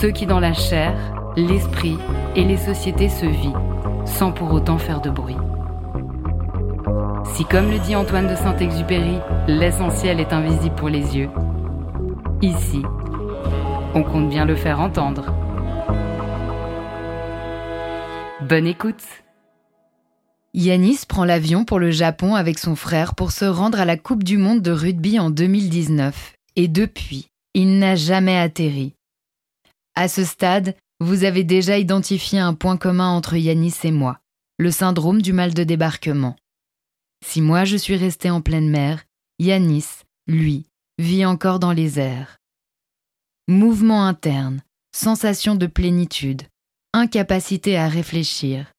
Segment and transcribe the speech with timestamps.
[0.00, 0.94] Ceux qui dans la chair,
[1.36, 1.98] l'esprit
[2.36, 3.58] et les sociétés se vivent,
[4.04, 5.36] sans pour autant faire de bruit.
[7.34, 11.30] Si comme le dit Antoine de Saint-Exupéry, l'essentiel est invisible pour les yeux,
[12.42, 12.82] ici,
[13.92, 15.34] on compte bien le faire entendre.
[18.42, 19.02] Bonne écoute
[20.54, 24.22] Yanis prend l'avion pour le Japon avec son frère pour se rendre à la Coupe
[24.22, 28.94] du Monde de rugby en 2019 et depuis, il n'a jamais atterri.
[30.00, 34.20] À ce stade, vous avez déjà identifié un point commun entre Yanis et moi,
[34.56, 36.36] le syndrome du mal de débarquement.
[37.26, 39.02] Si moi je suis resté en pleine mer,
[39.40, 40.66] Yanis, lui,
[40.98, 42.36] vit encore dans les airs.
[43.48, 44.62] Mouvement interne,
[44.94, 46.42] sensation de plénitude,
[46.94, 48.70] incapacité à réfléchir.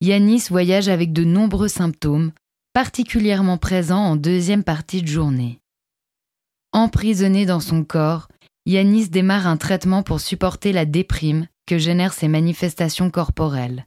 [0.00, 2.32] Yanis voyage avec de nombreux symptômes,
[2.72, 5.60] particulièrement présents en deuxième partie de journée.
[6.72, 8.26] Emprisonné dans son corps,
[8.66, 13.86] Yanis démarre un traitement pour supporter la déprime que génèrent ses manifestations corporelles.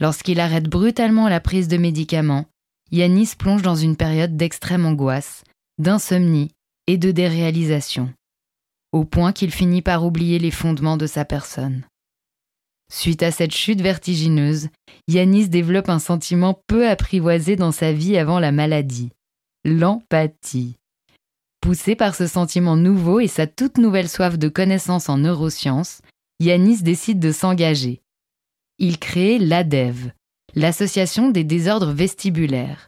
[0.00, 2.46] Lorsqu'il arrête brutalement la prise de médicaments,
[2.92, 5.44] Yanis plonge dans une période d'extrême angoisse,
[5.78, 6.50] d'insomnie
[6.86, 8.12] et de déréalisation,
[8.92, 11.84] au point qu'il finit par oublier les fondements de sa personne.
[12.92, 14.68] Suite à cette chute vertigineuse,
[15.08, 19.10] Yanis développe un sentiment peu apprivoisé dans sa vie avant la maladie,
[19.64, 20.76] l'empathie.
[21.66, 26.00] Poussé par ce sentiment nouveau et sa toute nouvelle soif de connaissance en neurosciences,
[26.38, 28.02] Yanis décide de s'engager.
[28.78, 30.12] Il crée l'ADEV,
[30.54, 32.86] l'Association des désordres vestibulaires,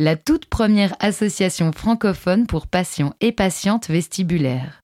[0.00, 4.80] la toute première association francophone pour patients et patientes vestibulaires.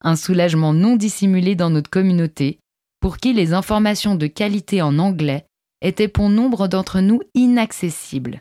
[0.00, 2.58] Un soulagement non dissimulé dans notre communauté,
[3.00, 5.44] pour qui les informations de qualité en anglais
[5.82, 8.40] étaient pour nombre d'entre nous inaccessibles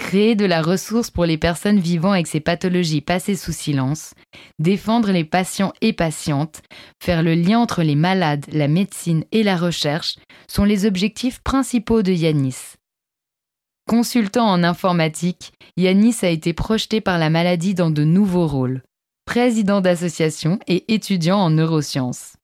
[0.00, 4.14] créer de la ressource pour les personnes vivant avec ces pathologies passées sous silence,
[4.58, 6.62] défendre les patients et patientes,
[7.00, 10.16] faire le lien entre les malades, la médecine et la recherche
[10.48, 12.76] sont les objectifs principaux de Yanis.
[13.86, 18.82] Consultant en informatique, Yanis a été projeté par la maladie dans de nouveaux rôles,
[19.26, 22.36] président d'association et étudiant en neurosciences.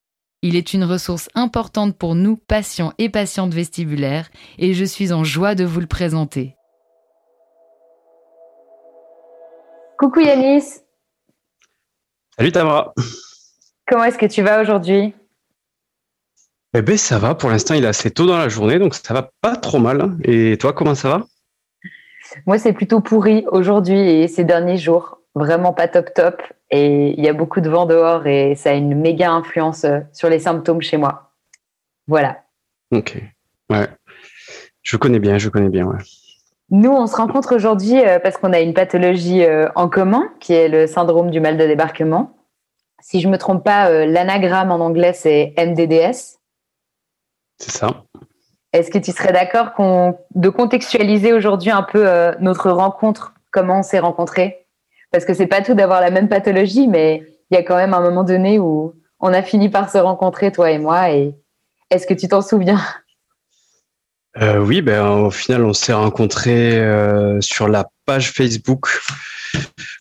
[0.43, 4.29] Il est une ressource importante pour nous, patients et patientes vestibulaires,
[4.59, 6.57] et je suis en joie de vous le présenter.
[9.99, 10.81] Coucou Yanis.
[12.37, 12.93] Salut Tamara.
[13.89, 15.15] Comment est-ce que tu vas aujourd'hui?
[16.75, 19.15] Eh ben ça va, pour l'instant il est assez tôt dans la journée, donc ça
[19.15, 20.19] va pas trop mal.
[20.25, 21.27] Et toi, comment ça va?
[22.45, 25.21] Moi c'est plutôt pourri aujourd'hui et ces derniers jours.
[25.35, 26.43] Vraiment pas top top.
[26.71, 30.01] Et il y a beaucoup de vent dehors et ça a une méga influence euh,
[30.13, 31.33] sur les symptômes chez moi.
[32.07, 32.43] Voilà.
[32.91, 33.17] Ok.
[33.71, 33.89] Ouais.
[34.83, 35.99] Je connais bien, je connais bien, ouais.
[36.71, 40.53] Nous, on se rencontre aujourd'hui euh, parce qu'on a une pathologie euh, en commun, qui
[40.53, 42.37] est le syndrome du mal de débarquement.
[43.01, 46.39] Si je me trompe pas, euh, l'anagramme en anglais, c'est MDDS.
[47.59, 48.05] C'est ça.
[48.73, 49.73] Est-ce que tu serais d'accord
[50.35, 52.07] de contextualiser aujourd'hui un peu
[52.41, 54.67] notre rencontre, comment on s'est rencontrés?
[55.13, 57.95] Parce que c'est pas tout d'avoir la même pathologie, mais il y a quand même
[57.95, 61.11] un moment donné où on a fini par se rencontrer, toi et moi.
[61.11, 61.35] Et
[61.91, 62.81] est-ce que tu t'en souviens?
[64.41, 68.89] Euh, oui, ben, au final, on s'est rencontrés euh, sur la page Facebook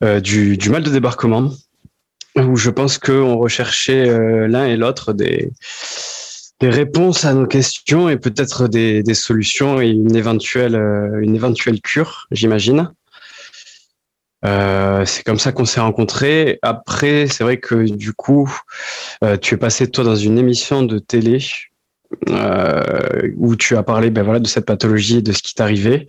[0.04, 1.52] euh, du, mal de débarquement,
[2.36, 4.06] où je pense qu'on recherchait
[4.48, 5.52] l'un et l'autre des,
[6.60, 10.76] des réponses à nos questions et peut-être des, des, solutions et une éventuelle,
[11.22, 12.92] une éventuelle cure, j'imagine.
[14.44, 16.60] C'est comme ça qu'on s'est rencontrés.
[16.62, 18.52] Après, c'est vrai que du coup,
[19.42, 21.40] tu es passé toi dans une émission de télé
[23.38, 26.08] où tu as parlé, ben voilà, de cette pathologie, de ce qui t'arrivait.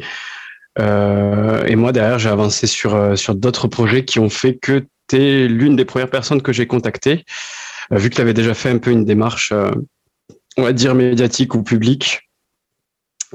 [0.78, 5.16] Euh, et moi derrière, j'ai avancé sur sur d'autres projets qui ont fait que tu
[5.16, 7.24] es l'une des premières personnes que j'ai contactées,
[7.90, 9.52] vu que tu avais déjà fait un peu une démarche
[10.56, 12.22] on va dire médiatique ou public.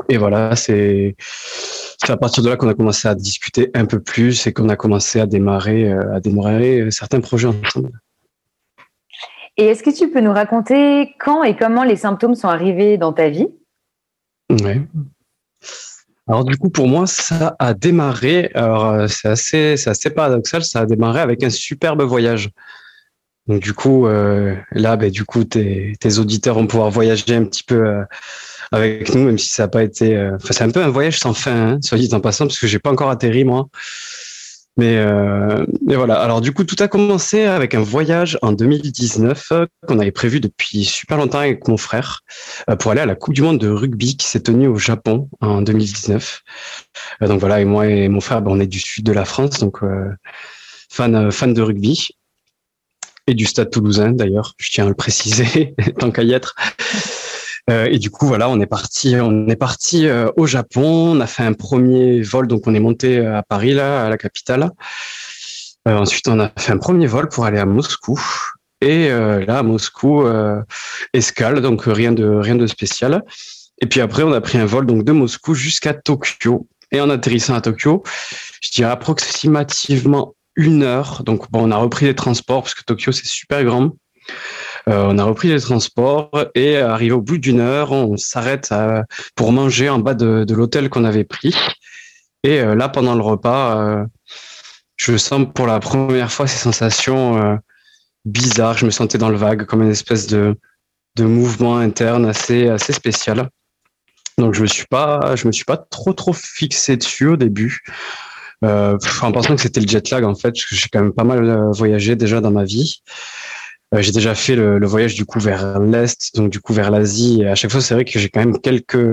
[0.09, 1.15] Et voilà, c'est
[2.07, 4.75] à partir de là qu'on a commencé à discuter un peu plus et qu'on a
[4.75, 7.91] commencé à démarrer, euh, à démarrer certains projets ensemble.
[9.57, 13.13] Et est-ce que tu peux nous raconter quand et comment les symptômes sont arrivés dans
[13.13, 13.47] ta vie?
[14.49, 14.81] Oui.
[16.27, 18.51] Alors du coup, pour moi, ça a démarré.
[18.53, 20.63] Alors euh, c'est assez, assez paradoxal.
[20.63, 22.49] Ça a démarré avec un superbe voyage.
[23.47, 27.63] Donc du coup, euh, là, ben, du coup, tes, auditeurs vont pouvoir voyager un petit
[27.63, 28.03] peu euh,
[28.71, 30.17] avec nous, même si ça n'a pas été.
[30.35, 32.67] Enfin, c'est un peu un voyage sans fin, hein, soit dit en passant, parce que
[32.67, 33.67] j'ai pas encore atterri moi.
[34.77, 35.05] Mais,
[35.85, 36.15] mais voilà.
[36.15, 39.51] Alors du coup, tout a commencé avec un voyage en 2019
[39.87, 42.21] qu'on avait prévu depuis super longtemps avec mon frère
[42.79, 45.61] pour aller à la Coupe du Monde de rugby qui s'est tenue au Japon en
[45.61, 46.41] 2019.
[47.21, 49.59] donc voilà, et moi et mon frère, ben, on est du sud de la France,
[49.59, 49.81] donc
[50.89, 52.09] fan fan de rugby
[53.27, 56.55] et du Stade Toulousain d'ailleurs, je tiens à le préciser tant qu'à y être.
[57.69, 61.13] Euh, et du coup, voilà, on est parti, on est parti euh, au Japon.
[61.15, 64.17] On a fait un premier vol, donc on est monté à Paris là, à la
[64.17, 64.71] capitale.
[65.87, 68.19] Euh, ensuite, on a fait un premier vol pour aller à Moscou.
[68.83, 70.25] Et là, à Moscou,
[71.13, 73.21] escale, donc rien de rien de spécial.
[73.79, 76.67] Et puis après, on a pris un vol donc de Moscou jusqu'à Tokyo.
[76.91, 78.01] Et en atterrissant à Tokyo,
[78.63, 81.23] je dirais approximativement une heure.
[81.23, 83.91] Donc, bon, on a repris les transports parce que Tokyo, c'est super grand.
[84.89, 88.73] Euh, on a repris les transports et arrivé au bout d'une heure, on s'arrête
[89.35, 91.55] pour manger en bas de, l'hôtel qu'on avait pris.
[92.43, 94.05] Et euh, là, pendant le repas, euh,
[94.97, 97.59] je sens pour la première fois ces sensations
[98.25, 98.77] bizarres.
[98.77, 100.55] Je me sentais dans le vague, comme une espèce de,
[101.15, 103.49] de mouvement interne assez, assez spécial.
[104.37, 107.83] Donc, je me suis pas, je me suis pas trop, trop fixé dessus au début
[108.63, 111.13] euh, en pensant que c'était le jet lag en fait, parce que j'ai quand même
[111.13, 113.01] pas mal euh, voyagé déjà dans ma vie.
[113.93, 116.91] Euh, j'ai déjà fait le, le, voyage du coup vers l'est, donc du coup vers
[116.91, 117.41] l'Asie.
[117.41, 119.05] Et à chaque fois, c'est vrai que j'ai quand même quelques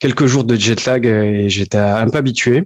[0.00, 2.64] quelques jours de jet lag et j'étais un peu habitué.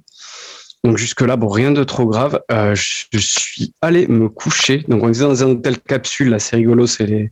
[0.85, 2.41] Donc jusque là, bon, rien de trop grave.
[2.53, 4.85] Euh, je, suis allé me coucher.
[4.89, 6.31] Donc on était dans un hôtel capsule.
[6.31, 6.87] Là, c'est rigolo.
[6.87, 7.31] C'est les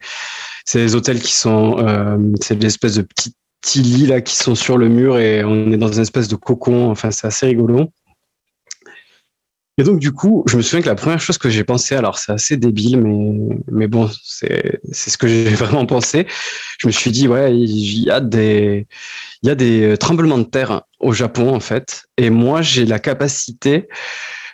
[0.65, 4.35] c'est les hôtels qui sont euh, c'est des espèces de petits, petits lits là qui
[4.35, 6.91] sont sur le mur et on est dans une espèce de cocon.
[6.91, 7.91] Enfin, c'est assez rigolo.
[9.79, 12.19] Et donc, du coup, je me souviens que la première chose que j'ai pensé, alors
[12.19, 16.27] c'est assez débile, mais, mais bon, c'est, ce que j'ai vraiment pensé.
[16.79, 18.87] Je me suis dit, ouais, il y a des,
[19.43, 22.07] il y a des tremblements de terre au Japon, en fait.
[22.17, 23.89] Et moi, j'ai la capacité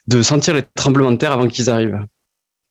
[0.09, 2.01] de sentir les tremblements de terre avant qu'ils arrivent.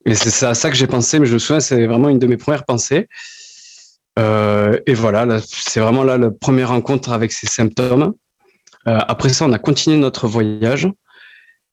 [0.05, 2.27] Et c'est à ça que j'ai pensé, mais je me souviens, c'est vraiment une de
[2.27, 3.07] mes premières pensées.
[4.19, 8.13] Euh, et voilà, c'est vraiment là la première rencontre avec ces symptômes.
[8.87, 10.89] Euh, après ça, on a continué notre voyage.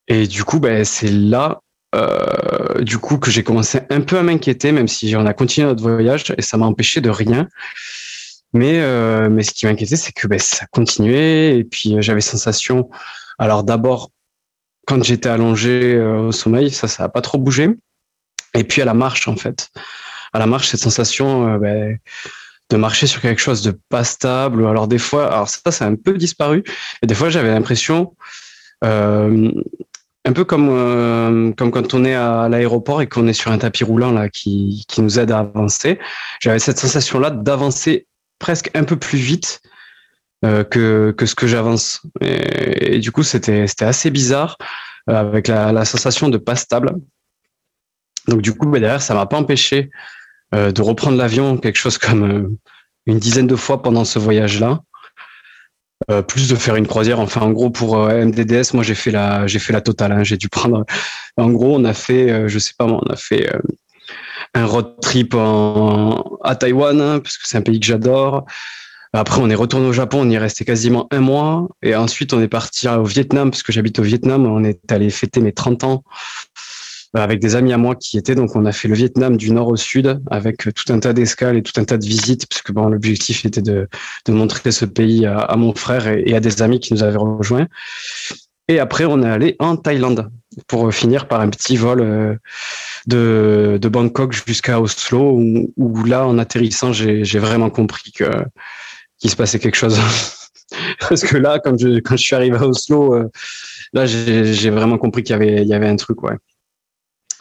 [0.09, 1.61] Et du coup, ben, c'est là
[1.95, 5.67] euh, du coup que j'ai commencé un peu à m'inquiéter, même si on a continué
[5.67, 7.47] notre voyage et ça m'a empêché de rien.
[8.53, 12.21] Mais, euh, mais ce qui m'inquiétait, c'est que ben, ça continuait et puis euh, j'avais
[12.21, 12.89] sensation.
[13.37, 14.09] Alors d'abord,
[14.87, 17.69] quand j'étais allongé euh, au sommeil, ça, ça n'a pas trop bougé.
[18.55, 19.69] Et puis à la marche, en fait,
[20.33, 21.99] à la marche, cette sensation euh, ben,
[22.71, 24.65] de marcher sur quelque chose de pas stable.
[24.65, 26.63] Alors des fois, alors ça, ça a un peu disparu.
[27.03, 28.15] Et des fois, j'avais l'impression
[28.83, 29.51] euh,
[30.25, 33.57] un peu comme euh, comme quand on est à l'aéroport et qu'on est sur un
[33.57, 35.99] tapis roulant là qui qui nous aide à avancer.
[36.41, 38.07] J'avais cette sensation là d'avancer
[38.37, 39.61] presque un peu plus vite
[40.45, 42.01] euh, que que ce que j'avance.
[42.21, 44.57] Et, du coup, c'était assez bizarre
[45.09, 46.93] euh, avec la, sensation de pas stable.
[48.27, 49.89] Donc du coup, bah, derrière, ça m'a pas empêché
[50.51, 52.57] de reprendre l'avion quelque chose comme
[53.05, 54.79] une dizaine de fois pendant ce voyage là.
[56.09, 57.19] Euh, plus de faire une croisière.
[57.19, 60.11] Enfin, en gros, pour euh, MDDS, moi, j'ai fait la, j'ai fait la totale.
[60.11, 60.23] Hein.
[60.23, 60.85] J'ai dû prendre.
[61.37, 63.49] En gros, on a fait, euh, je sais pas moi, on a fait
[64.55, 68.45] un road trip en, à Taïwan hein, parce que c'est un pays que j'adore.
[69.13, 71.67] Après, on est retourné au Japon, on y est resté quasiment un mois.
[71.81, 74.45] Et ensuite, on est parti au Vietnam, parce que j'habite au Vietnam.
[74.45, 76.09] On est allé fêter mes 30 ans euh,
[77.13, 78.35] avec des amis à moi qui étaient.
[78.35, 81.13] Donc, on a fait le Vietnam du nord au sud avec euh, tout un tas
[81.13, 83.87] d'escales et tout un tas de visites, puisque bon, l'objectif était de,
[84.25, 87.17] de montrer ce pays à, à mon frère et, à des amis qui nous avaient
[87.17, 87.67] rejoints.
[88.67, 90.29] Et après, on est allé en Thaïlande
[90.67, 92.35] pour finir par un petit vol euh,
[93.07, 98.25] de, de Bangkok jusqu'à Oslo, où, où, là, en atterrissant, j'ai vraiment compris que
[99.19, 99.99] qu'il se passait quelque chose.
[101.09, 103.29] Parce que là, quand je, quand je suis arrivé à Oslo, euh,
[103.93, 106.35] là, j'ai vraiment compris qu'il y avait, il y avait un truc, ouais.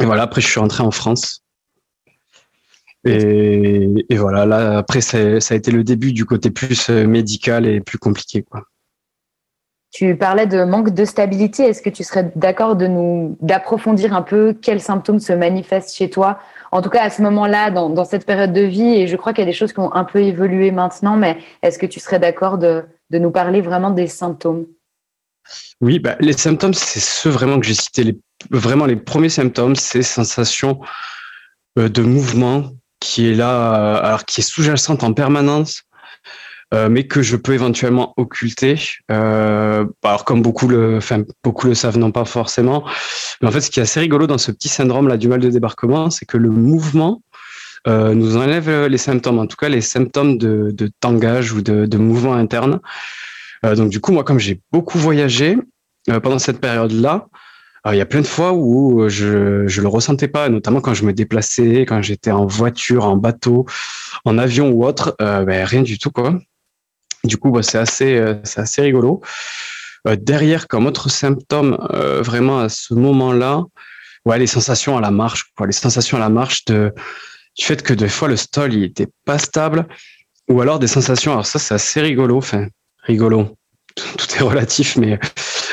[0.00, 1.42] Et voilà, après, je suis rentré en France.
[3.04, 7.06] Et, et voilà, là, après, ça, ça, a été le début du côté plus euh,
[7.06, 8.64] médical et plus compliqué, quoi.
[9.90, 11.62] Tu parlais de manque de stabilité.
[11.62, 16.10] Est-ce que tu serais d'accord de nous d'approfondir un peu quels symptômes se manifestent chez
[16.10, 16.40] toi?
[16.72, 19.32] En tout cas, à ce moment-là, dans, dans cette période de vie, et je crois
[19.32, 22.00] qu'il y a des choses qui ont un peu évolué maintenant, mais est-ce que tu
[22.00, 24.66] serais d'accord de, de nous parler vraiment des symptômes?
[25.80, 28.04] Oui, bah, les symptômes, c'est ceux vraiment que j'ai cités.
[28.04, 28.18] Les,
[28.50, 30.80] vraiment, les premiers symptômes, c'est sensation
[31.78, 35.84] euh, de mouvement qui est là, euh, alors qui est sous-jacente en permanence,
[36.74, 38.80] euh, mais que je peux éventuellement occulter.
[39.08, 42.84] Alors comme beaucoup le, enfin beaucoup le savent, non pas forcément.
[43.40, 45.40] Mais en fait, ce qui est assez rigolo dans ce petit syndrome là du mal
[45.40, 47.22] de débarquement, c'est que le mouvement
[47.86, 52.80] nous enlève les symptômes, en tout cas les symptômes de, tangage ou de, mouvement interne.
[53.62, 55.56] Donc du coup, moi, comme j'ai beaucoup voyagé
[56.06, 57.28] pendant cette période-là,
[57.92, 61.04] il y a plein de fois où je je le ressentais pas, notamment quand je
[61.04, 63.66] me déplaçais, quand j'étais en voiture, en bateau,
[64.24, 66.38] en avion ou autre, ben, rien du tout quoi.
[67.24, 69.22] Du coup, bah, c'est assez, c'est assez rigolo.
[70.06, 71.76] derrière, comme autre symptôme,
[72.20, 73.64] vraiment à ce moment-là,
[74.24, 76.92] ouais, les sensations à la marche, les sensations à la marche de
[77.58, 79.86] du fait que des fois le stall il était pas stable
[80.48, 82.68] ou alors des sensations alors ça c'est assez rigolo enfin
[83.02, 83.56] rigolo
[83.96, 85.18] tout est relatif mais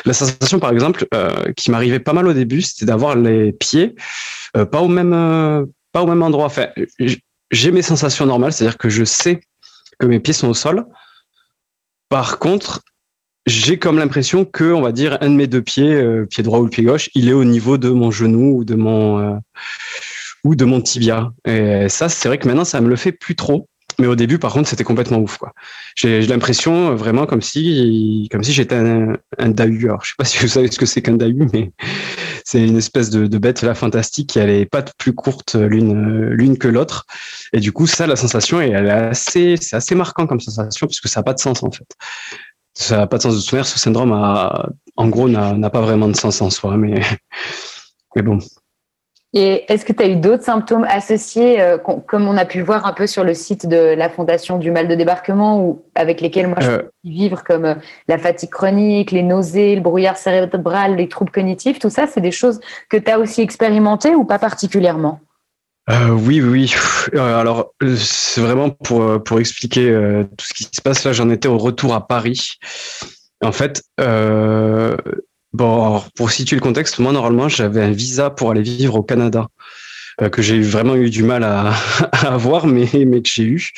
[0.06, 3.96] la sensation par exemple euh, qui m'arrivait pas mal au début c'était d'avoir les pieds
[4.56, 6.68] euh, pas au même euh, pas au même endroit enfin
[7.52, 9.42] j'ai mes sensations normales c'est-à-dire que je sais
[10.00, 10.86] que mes pieds sont au sol
[12.10, 12.82] par contre
[13.46, 16.68] j'ai comme l'impression que on va dire un de mes deux pieds pied droit ou
[16.68, 19.40] pied gauche il est au niveau de mon genou ou de mon
[20.46, 21.34] ou de mon tibia.
[21.46, 23.68] Et ça, c'est vrai que maintenant, ça me le fait plus trop.
[24.00, 25.54] Mais au début, par contre, c'était complètement ouf, quoi.
[25.96, 29.86] J'ai l'impression euh, vraiment comme si, comme si j'étais un, un dahu.
[29.86, 31.72] Alors, je sais pas si vous savez ce que c'est qu'un dahu, mais
[32.46, 36.30] c'est une espèce de, de, bête là fantastique qui a les pattes plus courtes l'une
[36.30, 37.06] l'une que l'autre.
[37.54, 41.00] Et du coup, ça, la sensation, elle est assez, c'est assez marquant comme sensation parce
[41.00, 41.88] que ça n'a pas de sens en fait.
[42.74, 43.66] Ça n'a pas de sens de souvenir.
[43.66, 47.02] Ce syndrome, a, en gros, n'a pas vraiment de sens en soi, mais
[48.16, 48.40] mais bon.
[49.38, 52.86] Et est-ce que tu as eu d'autres symptômes associés, euh, comme on a pu voir
[52.86, 56.48] un peu sur le site de la Fondation du mal de débarquement, ou avec lesquels
[56.48, 56.78] moi je euh.
[56.78, 57.76] peux vivre, comme euh,
[58.08, 62.32] la fatigue chronique, les nausées, le brouillard cérébral, les troubles cognitifs, tout ça, c'est des
[62.32, 65.20] choses que tu as aussi expérimentées ou pas particulièrement?
[65.90, 66.74] Euh, oui, oui.
[67.14, 69.92] Alors, c'est vraiment pour, pour expliquer
[70.38, 71.12] tout ce qui se passe là.
[71.12, 72.58] J'en étais au retour à Paris.
[73.44, 74.96] En fait, euh,
[75.56, 79.48] Bon, pour situer le contexte, moi normalement j'avais un visa pour aller vivre au Canada
[80.22, 81.74] euh, que j'ai vraiment eu du mal à,
[82.12, 83.70] avoir, mais que j'ai eu.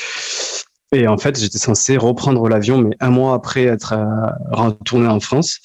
[0.91, 4.05] Et en fait, j'étais censé reprendre l'avion, mais un mois après être euh,
[4.49, 5.59] retourné en France.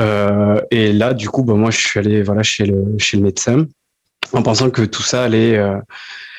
[0.00, 3.66] Euh, et là, du coup, bah, moi, je suis allé voilà chez le médecin
[4.32, 5.60] en pensant que tout ça allait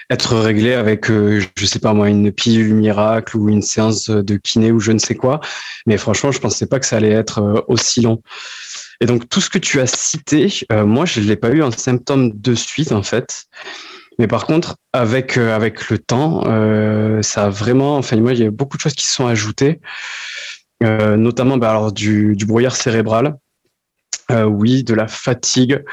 [0.10, 4.38] être réglé avec, euh, je sais pas moi, une pilule miracle ou une séance de
[4.38, 5.40] kiné ou je ne sais quoi.
[5.88, 8.22] Mais franchement, je pensais pas que ça allait être aussi long.
[9.02, 11.72] Et donc tout ce que tu as cité, euh, moi je l'ai pas eu en
[11.72, 13.46] symptôme de suite en fait.
[14.18, 16.44] Mais par contre, avec avec le temps,
[17.22, 19.82] ça a vraiment, enfin moi il y a beaucoup de choses qui se sont ajoutées,
[20.80, 23.36] notamment bah, alors du, du brouillard cérébral,
[24.32, 25.84] oui, de la fatigue.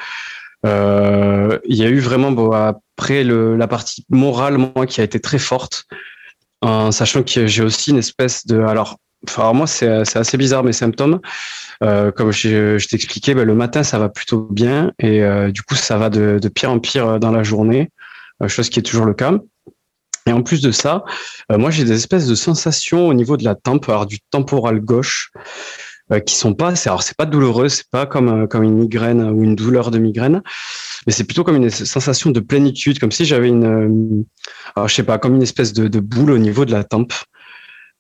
[0.65, 5.19] il y a eu vraiment bon, après le, la partie morale moi qui a été
[5.19, 5.87] très forte,
[6.61, 10.73] en sachant que j'ai aussi une espèce de alors Enfin, moi, c'est assez bizarre mes
[10.73, 11.21] symptômes.
[11.83, 14.93] Euh, comme je, t'expliquais, ben, le matin, ça va plutôt bien.
[14.99, 17.91] Et euh, du coup, ça va de, pire en pire dans la journée,
[18.43, 19.33] euh, chose qui est toujours le cas.
[20.27, 21.05] Et en plus de ça,
[21.51, 24.81] euh, moi, j'ai des espèces de sensations au niveau de la tempe, alors du temporal
[24.81, 25.33] gauche,
[26.13, 29.43] euh, qui sont pas, alors c'est pas douloureux, c'est pas comme comme une migraine ou
[29.43, 30.43] une douleur de migraine,
[31.07, 34.25] mais c'est plutôt comme une sensation de plénitude, comme si j'avais une,
[34.77, 37.13] alors, je sais pas, comme une espèce de, de boule au niveau de la tempe.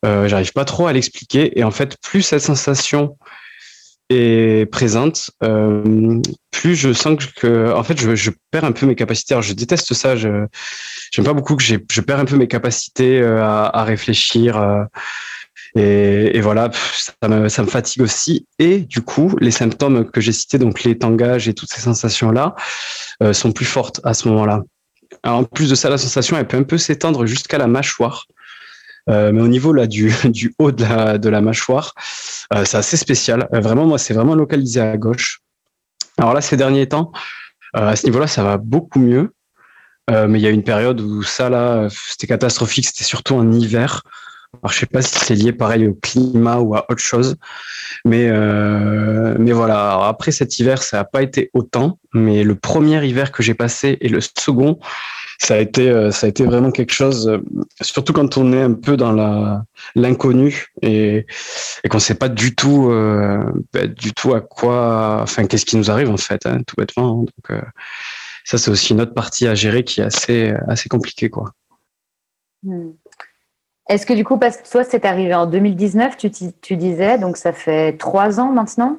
[0.05, 1.59] Euh, J'arrive pas trop à l'expliquer.
[1.59, 3.17] Et en fait, plus cette sensation
[4.71, 9.35] présente, euh, plus je sens que, en fait, je, perds un peu mes capacités.
[9.35, 10.17] Alors, je déteste ça.
[10.17, 10.47] Je
[11.11, 14.57] j'aime pas beaucoup que je perds un peu mes capacités euh, à, réfléchir.
[14.57, 14.85] Euh,
[15.75, 18.47] et, voilà, ça me, fatigue aussi.
[18.59, 22.55] Et du coup, les symptômes que j'ai cités, donc les tangages et toutes ces sensations-là,
[23.33, 24.63] sont plus fortes à ce moment-là.
[25.25, 28.27] En plus de ça, la sensation, elle peut un peu s'étendre jusqu'à la mâchoire.
[29.11, 31.95] Euh, mais au niveau là du, du haut de la, de la mâchoire,
[32.65, 33.49] c'est assez spécial.
[33.53, 35.41] vraiment, moi, c'est vraiment localisé à gauche.
[36.19, 37.13] Alors là, ces derniers temps,
[37.73, 39.33] à ce niveau-là, ça va beaucoup mieux.
[40.11, 42.87] mais il y a une période où ça, là, c'était catastrophique.
[42.87, 44.03] C'était surtout en hiver.
[44.55, 47.37] Alors, je sais pas si c'est lié pareil au climat ou à autre chose,
[48.05, 50.07] mais euh, mais voilà.
[50.07, 53.97] après cet hiver, ça n'a pas été autant, mais le premier hiver que j'ai passé
[54.03, 54.79] et le second,
[55.41, 57.29] ça a été euh, ça a été vraiment quelque chose.
[57.29, 57.39] Euh,
[57.81, 61.27] surtout quand on est un peu dans la l'inconnu et
[61.83, 62.91] et qu'on sait pas du tout
[63.73, 67.23] bah, du tout à quoi, enfin qu'est-ce qui nous arrive en fait, hein, tout bêtement.
[67.23, 67.63] Donc
[68.45, 71.53] ça c'est aussi une autre partie à gérer qui est assez assez compliquée quoi.
[72.63, 72.91] Hmm.
[73.93, 76.31] Est-ce que du coup, parce que toi, c'est arrivé en 2019, tu,
[76.63, 78.97] tu, disais, donc ça fait trois ans maintenant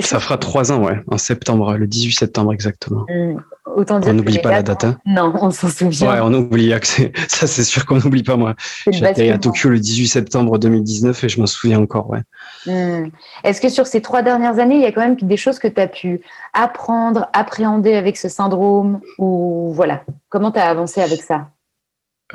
[0.00, 3.04] Ça fera trois ans, ouais, en septembre, le 18 septembre exactement.
[3.10, 3.36] Mmh.
[3.76, 4.84] Autant dire on n'oublie pas la date.
[4.84, 4.96] Hein.
[5.04, 6.10] Non, on s'en souvient.
[6.10, 6.72] Ouais, on oublie.
[7.28, 8.54] Ça, c'est sûr qu'on n'oublie pas, moi.
[8.86, 12.22] Atterri à Tokyo le 18 septembre 2019 et je m'en souviens encore, ouais.
[12.64, 13.10] Mmh.
[13.44, 15.68] Est-ce que sur ces trois dernières années, il y a quand même des choses que
[15.68, 16.22] tu as pu
[16.54, 21.48] apprendre, appréhender avec ce syndrome Ou voilà, comment tu as avancé avec ça?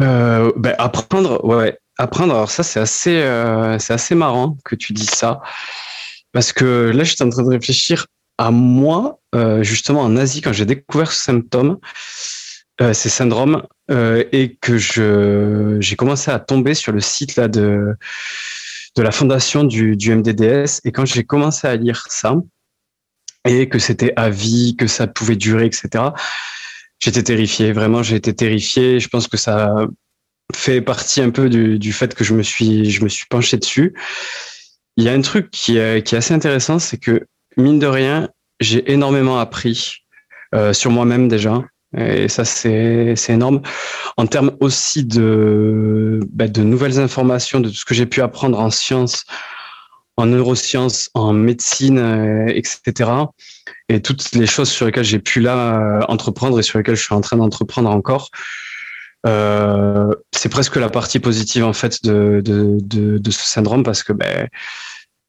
[0.01, 2.34] Euh, ben, apprendre, ouais, apprendre.
[2.34, 5.42] Alors ça, c'est assez, euh, c'est assez marrant que tu dis ça,
[6.32, 10.54] parce que là, j'étais en train de réfléchir à moi, euh, justement en Asie, quand
[10.54, 11.80] j'ai découvert ce symptôme,
[12.82, 17.48] euh, ces syndromes, euh, et que je, j'ai commencé à tomber sur le site là
[17.48, 17.96] de
[18.96, 22.36] de la fondation du, du MDDS, et quand j'ai commencé à lire ça,
[23.46, 26.06] et que c'était à vie, que ça pouvait durer, etc
[27.00, 27.72] j'étais terrifié.
[27.72, 29.00] Vraiment, j'ai été terrifié.
[29.00, 29.74] Je pense que ça
[30.56, 33.58] fait partie un peu du, du, fait que je me suis, je me suis penché
[33.58, 33.94] dessus.
[34.96, 37.88] Il y a un truc qui est, qui est assez intéressant, c'est que mine de
[37.88, 40.04] rien, j'ai énormément appris
[40.56, 41.63] euh, sur moi-même déjà.
[41.96, 43.62] Et ça, c'est énorme.
[44.18, 48.60] En termes aussi de, bah, de nouvelles informations, de tout ce que j'ai pu apprendre
[48.60, 49.25] en sciences,
[50.17, 53.27] en neurosciences, en médecine, euh, etc
[53.89, 57.03] et toutes les choses sur lesquelles j'ai pu là euh, entreprendre et sur lesquelles je
[57.03, 58.29] suis en train d'entreprendre encore.
[59.25, 62.41] Euh, c'est presque la partie positive en fait de,
[63.25, 64.47] ce syndrome parce que ben,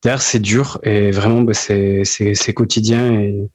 [0.03, 3.49] derrière c'est dur et vraiment ben, c'est, quotidien et,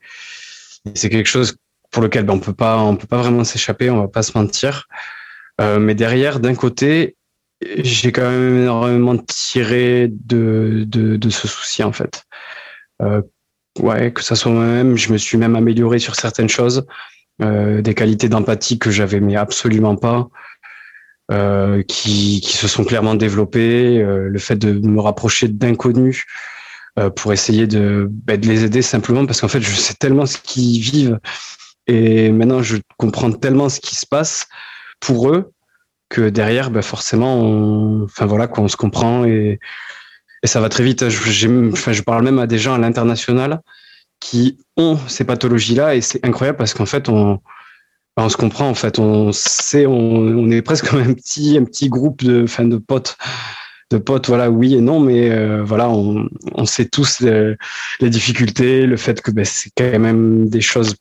[0.96, 1.56] c'est quelque chose
[1.92, 4.88] pour lequel ben, on on peut pas vraiment s'échapper, on va pas se mentir.
[5.60, 7.16] Mais derrière, d'un côté,
[7.62, 12.24] j'ai quand même énormément tiré de, de, ce souci en fait.
[13.02, 13.22] Euh,
[13.80, 16.86] ouais, que ça soit moi-même, je me suis même amélioré sur certaines choses,
[17.42, 20.30] euh, des qualités d'empathie que j'avais mais absolument pas,
[21.32, 26.26] euh, qui, qui se sont clairement développées, le fait de me rapprocher d'inconnus
[27.16, 30.38] pour essayer de, bah, de les aider simplement parce qu'en fait je sais tellement ce
[30.38, 31.20] qu'ils vivent
[31.88, 34.48] et maintenant je comprends tellement ce qui se passe
[35.00, 35.53] pour eux
[36.14, 39.60] que derrière, bah, forcément, on, enfin voilà, se comprend et
[40.44, 41.10] et ça va très vite.
[41.10, 43.62] Je, parle même à des gens à l'international
[44.20, 47.40] qui ont ces pathologies-là et c'est incroyable parce qu'en fait, on,
[48.18, 48.70] on se comprend.
[48.70, 52.66] En fait, on sait, on, est presque comme un petit, un petit groupe de, enfin,
[52.66, 53.18] de potes,
[53.90, 54.28] de potes.
[54.28, 59.22] Voilà, oui et non, mais euh, voilà, on, on sait tous les, difficultés, le fait
[59.22, 60.96] que ben, c'est quand même des choses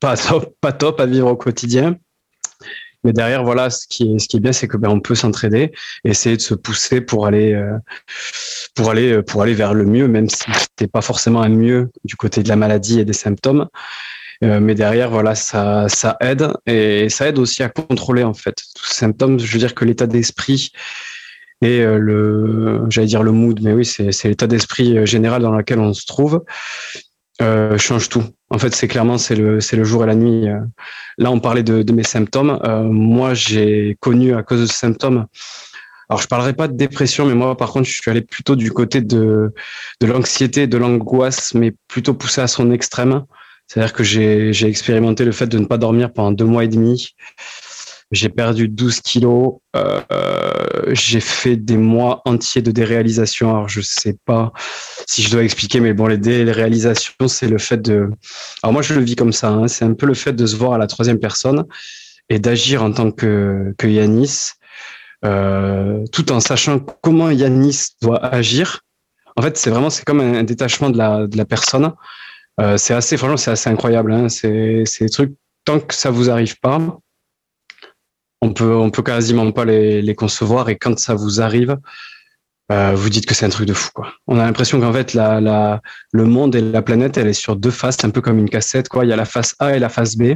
[0.00, 1.96] pas top, pas top à vivre au quotidien.
[3.04, 5.14] Mais derrière, voilà, ce qui est, ce qui est bien, c'est que ben, on peut
[5.14, 5.72] s'entraider,
[6.04, 7.76] essayer de se pousser pour aller, euh,
[8.74, 11.90] pour aller, euh, pour aller vers le mieux, même si c'était pas forcément un mieux
[12.04, 13.68] du côté de la maladie et des symptômes.
[14.44, 18.56] Euh, mais derrière, voilà, ça, ça aide et ça aide aussi à contrôler en fait
[18.74, 19.38] tous ces symptômes.
[19.38, 20.72] Je veux dire que l'état d'esprit
[21.60, 25.78] et le, j'allais dire le mood, mais oui, c'est, c'est l'état d'esprit général dans lequel
[25.78, 26.42] on se trouve.
[27.42, 28.22] Euh, change tout.
[28.50, 30.48] En fait, c'est clairement c'est le c'est le jour et la nuit.
[30.48, 30.60] Euh.
[31.18, 32.60] Là, on parlait de, de mes symptômes.
[32.64, 35.26] Euh, moi, j'ai connu à cause de symptômes.
[36.08, 38.70] Alors, je parlerai pas de dépression, mais moi, par contre, je suis allé plutôt du
[38.70, 39.52] côté de
[40.00, 43.24] de l'anxiété, de l'angoisse, mais plutôt poussé à son extrême.
[43.66, 47.14] C'est-à-dire que j'ai expérimenté le fait de ne pas dormir pendant deux mois et demi.
[48.12, 49.54] J'ai perdu 12 kilos.
[49.74, 50.02] Euh,
[50.92, 53.50] j'ai fait des mois entiers de déréalisation.
[53.50, 54.52] Alors, je sais pas
[55.06, 58.10] si je dois expliquer, mais bon, les déréalisations, c'est le fait de.
[58.62, 59.48] Alors, moi, je le vis comme ça.
[59.48, 59.66] Hein.
[59.66, 61.64] C'est un peu le fait de se voir à la troisième personne
[62.28, 64.50] et d'agir en tant que, que Yanis,
[65.24, 68.80] euh, tout en sachant comment Yanis doit agir.
[69.36, 71.92] En fait, c'est vraiment, c'est comme un, détachement de la, de la personne.
[72.60, 74.12] Euh, c'est assez, franchement, c'est assez incroyable.
[74.12, 74.28] Hein.
[74.28, 76.78] C'est, c'est des trucs, tant que ça vous arrive pas,
[78.42, 80.68] on peut, on peut quasiment pas les, les concevoir.
[80.68, 81.78] Et quand ça vous arrive,
[82.72, 83.90] euh, vous dites que c'est un truc de fou.
[83.94, 84.12] Quoi.
[84.26, 85.80] On a l'impression qu'en fait, la, la,
[86.12, 88.88] le monde et la planète, elle est sur deux faces, un peu comme une cassette.
[88.88, 89.04] Quoi.
[89.04, 90.34] Il y a la face A et la face B.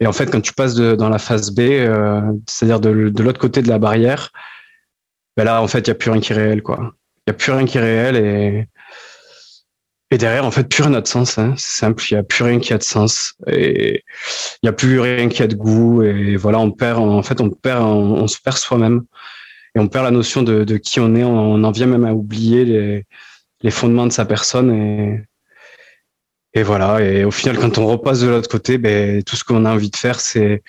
[0.00, 3.62] Et en fait, quand tu passes dans la face B, euh, c'est-à-dire de, l'autre côté
[3.62, 4.30] de la barrière,
[5.36, 6.62] ben là, en fait, il n'y a plus rien qui est réel.
[6.66, 6.82] Il
[7.28, 8.68] n'y a plus rien qui est réel et,
[10.14, 11.38] et derrière, en fait, plus rien n'a de sens.
[11.38, 11.54] Hein.
[11.56, 13.34] C'est simple, il n'y a plus rien qui a de sens.
[13.48, 16.04] Et il n'y a plus rien qui a de goût.
[16.04, 19.02] Et voilà, on perd, en fait, on perd, on, se perd soi-même.
[19.74, 21.24] Et on perd la notion de, qui on est.
[21.24, 23.04] On en vient même à oublier
[23.60, 25.24] les, fondements de sa personne.
[26.54, 27.00] Et, voilà.
[27.00, 29.90] Et au final, quand on repasse de l'autre côté, ben, tout ce qu'on a envie
[29.90, 30.62] de faire, c'est,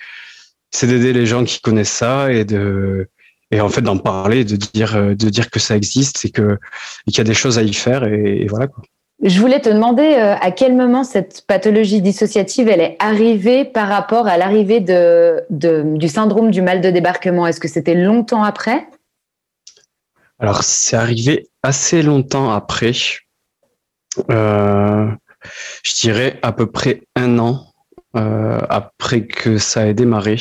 [0.82, 5.76] d'aider les gens qui connaissent ça et en fait d'en parler, de dire, que ça
[5.76, 6.58] existe et qu'il
[7.16, 8.02] y a des choses à y faire.
[8.02, 8.82] Et, et voilà, quoi.
[9.22, 13.88] Je voulais te demander euh, à quel moment cette pathologie dissociative elle est arrivée par
[13.88, 17.46] rapport à l'arrivée de, du syndrome du mal de débarquement?
[17.46, 18.86] Est-ce que c'était longtemps après?
[20.38, 22.92] Alors c'est arrivé assez longtemps après.
[24.30, 25.08] Euh,
[25.82, 27.72] je dirais à peu près un an
[28.16, 30.36] euh, après que ça ait démarré.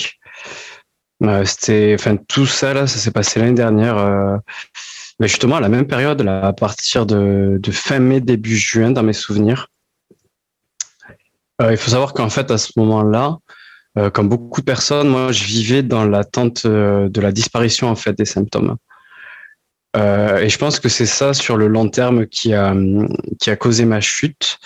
[1.45, 4.41] c'était, enfin tout ça là, ça s'est passé l'année dernière
[5.19, 9.13] mais justement, à la même période, à partir de, fin mai, début juin, dans mes
[9.13, 9.69] souvenirs.
[11.61, 13.37] Euh, il faut savoir qu'en fait, à ce moment-là,
[13.97, 17.95] euh, comme beaucoup de personnes, moi, je vivais dans l'attente euh, de la disparition en
[17.95, 18.75] fait des symptômes.
[19.95, 22.75] et je pense que c'est ça sur le long terme qui a
[23.39, 24.59] qui a causé ma chute.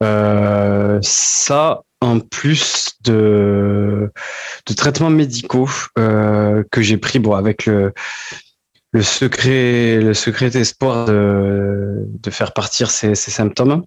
[0.00, 4.10] ça, en plus de
[4.66, 7.92] de traitements médicaux que j'ai pris, bon, avec le
[8.94, 13.84] le secret, le secret espoir de, de faire partir ces, ces, symptômes.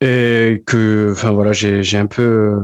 [0.00, 2.56] Et que, enfin voilà, j'ai un peu,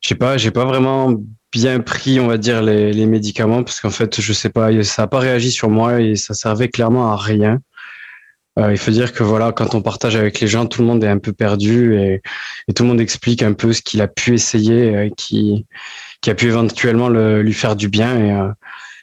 [0.00, 1.14] j'ai pas, pas vraiment
[1.52, 5.04] bien pris, on va dire, les, les médicaments parce qu'en fait, je sais pas, ça
[5.04, 7.60] a pas réagi sur moi et ça servait clairement à rien.
[8.58, 11.04] Euh, il faut dire que voilà, quand on partage avec les gens, tout le monde
[11.04, 12.20] est un peu perdu et,
[12.66, 15.66] et tout le monde explique un peu ce qu'il a pu essayer, euh, qui,
[16.20, 18.52] qui a pu éventuellement le, lui faire du bien euh,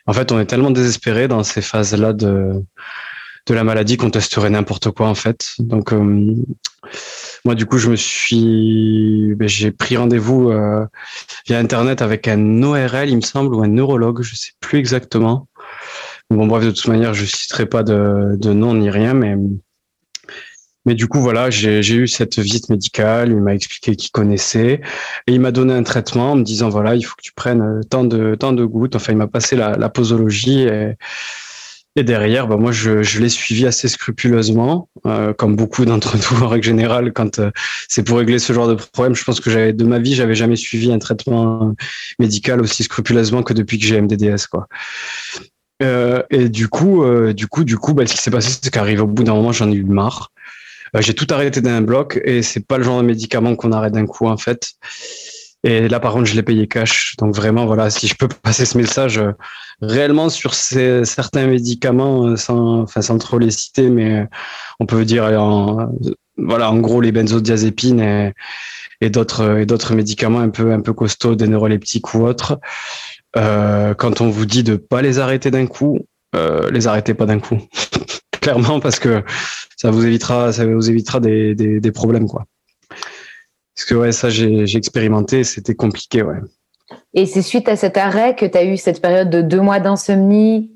[0.08, 2.64] en fait, on est tellement désespéré dans ces phases-là de,
[3.46, 5.54] de la maladie qu'on testerait n'importe quoi, en fait.
[5.60, 6.34] Donc, euh,
[7.46, 10.86] moi, du coup, je me suis, ben, j'ai pris rendez-vous euh,
[11.46, 15.48] via Internet avec un ORL, il me semble, ou un neurologue, je sais plus exactement.
[16.30, 19.36] Bon, bref, de toute manière, je citerai pas de, de nom ni rien, mais
[20.88, 23.32] mais du coup, voilà, j'ai eu cette visite médicale.
[23.32, 24.80] Il m'a expliqué qu'il connaissait
[25.28, 27.62] et il m'a donné un traitement en me disant voilà, il faut que tu prennes
[27.62, 28.96] euh, tant de tant de gouttes.
[28.96, 34.88] Enfin, il m'a passé la, posologie et, derrière, bah moi, je, l'ai suivi assez scrupuleusement,
[35.06, 37.12] euh, comme beaucoup d'entre nous en règle générale.
[37.12, 37.52] Quand euh,
[37.90, 40.36] c'est pour régler ce genre de problème, je pense que j'avais de ma vie, j'avais
[40.36, 41.76] jamais suivi un traitement
[42.18, 44.68] médical aussi scrupuleusement que depuis que j'ai MDDS, quoi.
[45.82, 49.08] Et du coup, du coup, du coup, bah, ce qui s'est passé, c'est qu'arrivé au
[49.08, 50.32] bout d'un moment, j'en ai eu marre.
[50.96, 53.94] Euh, j'ai tout arrêté d'un bloc et c'est pas le genre de médicament qu'on arrête
[53.94, 54.74] d'un coup en fait.
[55.64, 57.16] Et là, par contre, je l'ai payé cash.
[57.18, 59.32] Donc vraiment, voilà, si je peux passer ce message euh,
[59.82, 64.28] réellement sur ces, certains médicaments, euh, sans, enfin, sans trop les citer, mais
[64.80, 65.90] on peut dire, en,
[66.38, 68.34] voilà, en gros, les benzodiazépines et,
[69.02, 72.60] et d'autres et d'autres médicaments un peu un peu costauds, des neuroleptiques ou autres.
[73.36, 76.00] Quand on vous dit de pas les arrêter d'un coup,
[76.34, 77.60] les arrêtez pas d'un coup,
[78.48, 79.24] clairement, parce que
[79.76, 82.46] ça vous évitera, ça vous évitera des, des, problèmes, quoi.
[83.76, 86.38] Parce que ouais, ça j'ai expérimenté, c'était compliqué, ouais.
[87.14, 89.82] Et c'est suite à cet arrêt que tu as eu cette période de deux mois
[89.82, 90.72] d'insomnie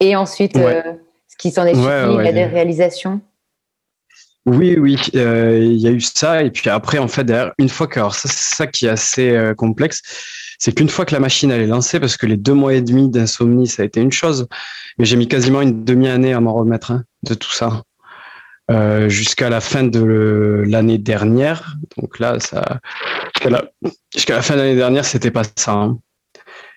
[0.00, 0.82] et ensuite euh,
[1.28, 3.22] ce qui s'en est suivi, il y a des réalisations.
[4.44, 6.42] Oui, oui, euh, il y a eu ça.
[6.42, 8.90] Et puis après, en fait, derrière, une fois que, alors ça, c'est ça qui est
[8.90, 10.02] assez euh, complexe,
[10.58, 12.82] c'est qu'une fois que la machine elle est lancée, parce que les deux mois et
[12.82, 14.48] demi d'insomnie, ça a été une chose,
[14.98, 17.82] mais j'ai mis quasiment une demi-année à m'en remettre hein, de tout ça.
[18.70, 21.76] Euh, jusqu'à la fin de l'année dernière.
[21.96, 22.80] Donc là, ça,
[24.12, 25.72] jusqu'à la, fin de l'année dernière, c'était pas ça.
[25.72, 25.98] Hein.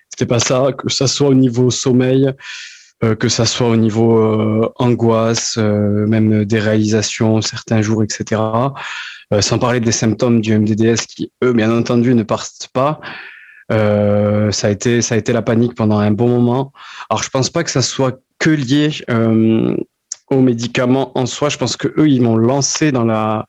[0.08, 2.32] C'était pas ça, que ça soit au niveau sommeil,
[3.04, 8.40] euh, que ça soit au niveau euh, angoisse, même des réalisations certains jours, etc.
[9.40, 13.00] sans parler des symptômes du MDDS qui, eux, bien entendu, ne partent pas.
[13.70, 16.72] Ça a été ça a été la panique pendant un bon moment.
[17.10, 18.90] Alors je pense pas que ça soit que lié
[20.32, 21.48] aux médicaments en soi.
[21.48, 23.46] Je pense que eux, ils m'ont lancé dans la,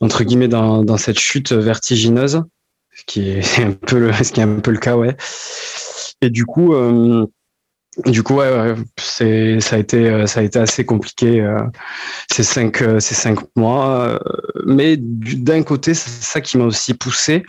[0.00, 2.42] entre guillemets, dans, cette chute vertigineuse,
[2.92, 5.16] ce qui est un peu le, ce qui est un peu le cas, ouais.
[6.20, 7.26] Et du coup, euh,
[8.06, 11.60] du coup, ouais, ça a été, ça a été assez compliqué euh,
[12.30, 14.20] ces cinq, euh, ces cinq mois.
[14.66, 17.42] mais d'un côté, c'est ça qui m'a aussi poussé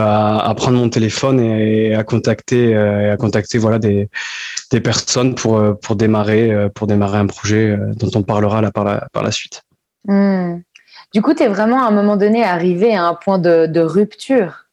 [0.00, 4.08] à, prendre mon téléphone et, à contacter, et à contacter voilà des,
[4.70, 8.60] des personnes pour, euh, pour, démarrer, euh, pour démarrer un projet euh, dont on parlera
[8.60, 9.62] là par la, par la suite.
[10.06, 10.58] Hmm.
[11.12, 13.80] Du coup, tu es vraiment à un moment donné arrivé à un point de, de
[13.80, 14.66] rupture.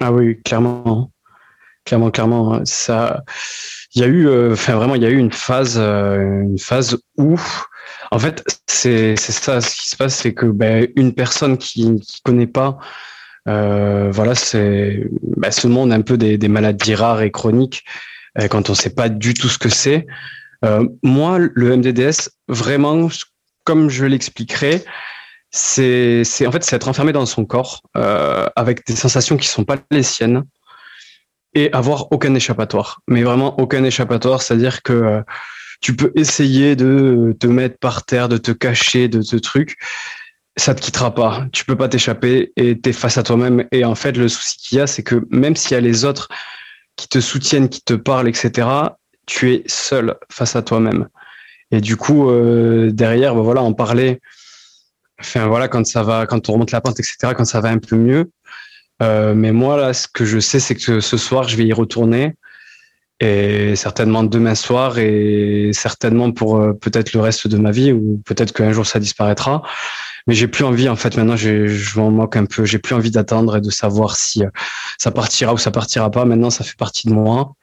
[0.00, 1.10] Ah oui, clairement.
[1.84, 2.54] clairement, clairement.
[2.54, 2.62] Hein.
[2.64, 3.22] Ça,
[3.94, 6.58] il y a eu, euh, enfin vraiment, il y a eu une phase, euh, une
[6.58, 7.36] phase où,
[8.10, 12.00] en fait, c'est c'est ça ce qui se passe, c'est que ben, une personne qui
[12.00, 13.11] qui connaît pas, euh,
[13.46, 15.04] voilà, c'est
[15.36, 17.84] ben, ce monde un peu des, maladies rares et chroniques
[18.50, 20.06] quand on sait pas du tout ce que c'est.
[21.02, 23.08] moi, le MDDS, vraiment,
[23.64, 24.84] comme je l'expliquerai,
[25.50, 29.76] c'est en fait c'est être enfermé dans son corps avec des sensations qui sont pas
[29.90, 30.44] les siennes
[31.54, 33.00] et avoir aucun échappatoire.
[33.08, 35.22] Mais vraiment aucun échappatoire, c'est-à-dire que euh,
[35.80, 39.76] tu peux essayer de te mettre par terre, de te cacher de ce truc,
[40.56, 41.46] ça te quittera pas.
[41.52, 43.66] Tu peux pas t'échapper et tu es face à toi-même.
[43.72, 46.04] Et en fait, le souci qu'il y a, c'est que même s'il y a les
[46.04, 46.28] autres
[46.96, 48.68] qui te soutiennent, qui te parlent, etc.,
[49.26, 51.08] tu es seul face à toi-même.
[51.70, 54.20] Et du coup, euh, derrière, ben voilà, en parler.
[55.20, 57.78] Enfin voilà, quand ça va, quand on remonte la pente, etc., quand ça va un
[57.78, 58.30] peu mieux,
[59.02, 61.72] euh, mais moi, là, ce que je sais, c'est que ce soir, je vais y
[61.72, 62.34] retourner.
[63.20, 68.20] Et certainement demain soir et certainement pour euh, peut-être le reste de ma vie ou
[68.26, 69.62] peut-être qu'un jour ça disparaîtra.
[70.26, 72.64] Mais j'ai plus envie, en fait, maintenant, je m'en moque un peu.
[72.64, 74.50] J'ai plus envie d'attendre et de savoir si euh,
[74.98, 76.24] ça partira ou ça partira pas.
[76.24, 77.54] Maintenant, ça fait partie de moi.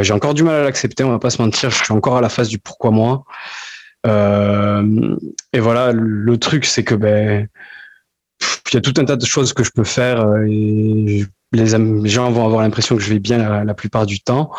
[0.00, 1.70] j'ai encore du mal à l'accepter, on va pas se mentir.
[1.70, 3.24] Je suis encore à la phase du pourquoi moi.
[4.04, 7.48] et voilà, le truc, c'est que ben,
[8.72, 11.66] il y a tout un tas de choses que je peux faire euh, les,
[12.08, 14.50] gens vont avoir l'impression que je vais bien la, plupart du temps.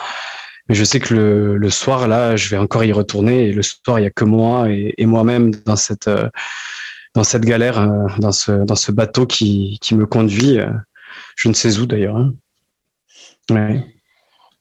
[0.70, 3.50] Mais je sais que le, le, soir, là, je vais encore y retourner.
[3.50, 6.30] Et le soir, il y a que moi et, moi-même dans cette, euh,
[7.18, 10.60] dans cette galère, euh, dans ce, dans ce bateau qui, qui me conduit.
[11.36, 12.16] Je ne sais où d'ailleurs.
[12.16, 12.34] Hein.
[13.50, 13.86] Ouais.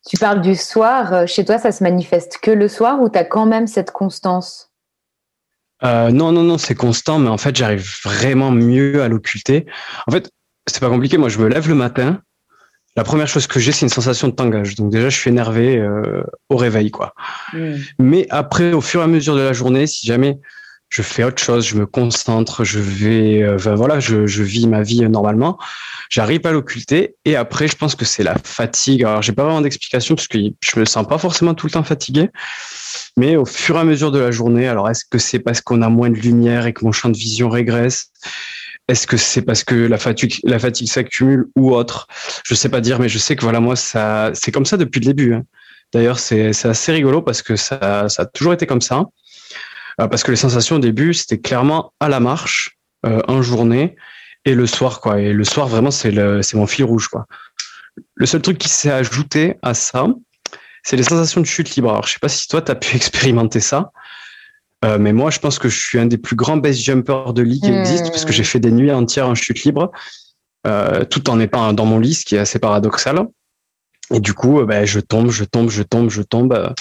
[0.08, 1.28] Tu parles du soir.
[1.28, 4.70] Chez toi, ça se manifeste que le soir ou tu as quand même cette constance?
[5.84, 9.66] Euh, non, non, non, c'est constant, mais en fait, j'arrive vraiment mieux à l'occulter.
[10.06, 10.30] En fait,
[10.66, 11.18] c'est pas compliqué.
[11.18, 12.20] Moi, je me lève le matin.
[12.96, 14.76] La première chose que j'ai, c'est une sensation de tangage.
[14.76, 17.12] Donc déjà, je suis énervé euh, au réveil, quoi.
[17.52, 17.74] Hmm.
[17.98, 20.38] Mais après, au fur et à mesure de la journée, si jamais
[20.88, 25.00] je fais autre chose, je me concentre, je vais, euh, voilà, je, vis ma vie
[25.08, 25.58] normalement.
[26.08, 29.04] J'arrive à l'occulter et après, je pense que c'est la fatigue.
[29.04, 31.82] Alors, j'ai pas vraiment d'explication parce que je me sens pas forcément tout le temps
[31.82, 32.30] fatigué,
[33.16, 34.68] mais au fur et à mesure de la journée.
[34.68, 37.16] Alors, est-ce que c'est parce qu'on a moins de lumière et que mon champ de
[37.16, 38.12] vision régresse?
[38.88, 42.06] Est-ce que c'est parce que la fatigue, la fatigue s'accumule ou autre?
[42.44, 45.00] Je sais pas dire, mais je sais que voilà, moi, ça, c'est comme ça depuis
[45.00, 45.34] le début.
[45.34, 45.42] Hein.
[45.92, 49.04] D'ailleurs, c'est assez rigolo parce que ça, ça a toujours été comme ça.
[50.00, 53.96] Euh, parce que les sensations au début, c'était clairement à la marche, euh, en journée,
[54.44, 55.20] et le soir, quoi.
[55.20, 57.26] Et le soir, vraiment, c'est mon fil rouge, quoi.
[58.14, 60.06] Le seul truc qui s'est ajouté à ça,
[60.82, 61.90] c'est les sensations de chute libre.
[61.90, 63.90] Alors, je sais pas si toi, tu as pu expérimenter ça.
[64.84, 67.42] Euh, mais moi, je pense que je suis un des plus grands base jumpers de
[67.42, 67.78] lit qui mmh.
[67.78, 69.90] existe, parce que j'ai fait des nuits entières en chute libre,
[70.66, 73.26] euh, tout en étant dans mon lit, ce qui est assez paradoxal.
[74.12, 76.74] Et du coup, ben, je tombe, je tombe, je tombe, je tombe.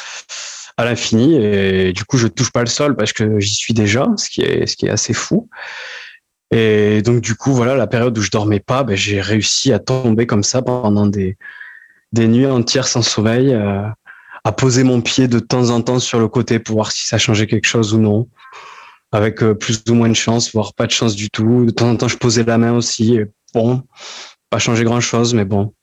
[0.78, 4.08] À l'infini et du coup je touche pas le sol parce que j'y suis déjà,
[4.18, 5.50] ce qui est ce qui est assez fou.
[6.52, 9.80] Et donc du coup voilà la période où je dormais pas, ben, j'ai réussi à
[9.80, 11.38] tomber comme ça pendant des
[12.12, 13.88] des nuits entières sans sommeil, euh,
[14.44, 17.18] à poser mon pied de temps en temps sur le côté pour voir si ça
[17.18, 18.28] changeait quelque chose ou non,
[19.12, 21.66] avec euh, plus ou moins de chance, voire pas de chance du tout.
[21.66, 23.84] De temps en temps je posais la main aussi, et bon,
[24.50, 25.74] pas changé grand chose, mais bon,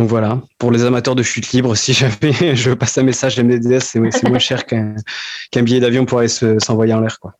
[0.00, 3.80] donc voilà, pour les amateurs de chute libre, si jamais je passe un message MDDS,
[3.80, 4.94] c'est moins cher qu'un
[5.62, 7.20] billet d'avion pour aller s'envoyer en l'air.
[7.20, 7.34] quoi.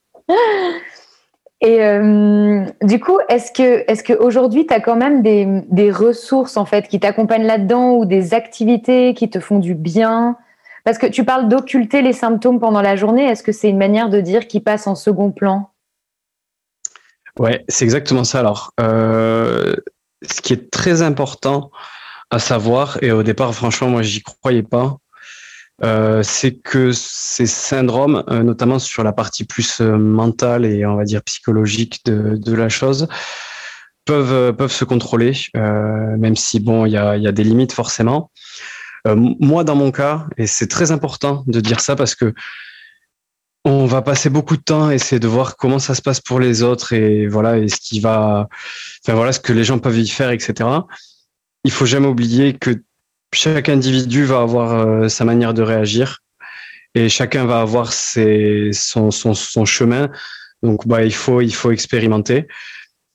[1.62, 6.66] Et euh, du coup, est-ce que est qu'aujourd'hui, tu as quand même des, ressources en
[6.66, 10.36] fait qui t'accompagnent là-dedans ou des activités qui te font du bien?
[10.84, 13.24] Parce que tu parles d'occulter les symptômes pendant la journée.
[13.24, 15.70] Est-ce que c'est une manière de dire qui passe en second plan?
[17.38, 18.40] Ouais, c'est exactement ça.
[18.40, 19.76] Alors, euh,
[20.20, 21.70] ce qui est très important
[22.30, 24.96] à savoir, et au départ, franchement, moi, j'y croyais pas,
[25.82, 30.96] euh, c'est que ces syndromes, euh, notamment sur la partie plus euh, mentale et on
[30.96, 33.08] va dire psychologique de, de la chose,
[34.04, 38.30] peuvent peuvent se contrôler, même si bon, il y a, y a des limites forcément.
[39.06, 42.34] moi, dans mon cas, et c'est très important de dire ça parce que
[43.64, 46.40] on va passer beaucoup de temps à essayer de voir comment ça se passe pour
[46.40, 48.48] les autres et voilà et ce qui va,
[49.04, 50.66] enfin voilà ce que les gens peuvent y faire, etc
[51.64, 52.82] il faut jamais oublier que
[53.32, 56.18] chaque individu va avoir euh, sa manière de réagir
[56.94, 60.10] et chacun va avoir ses, son, son, chemin.
[60.62, 62.48] Donc, bah, il faut, il faut expérimenter.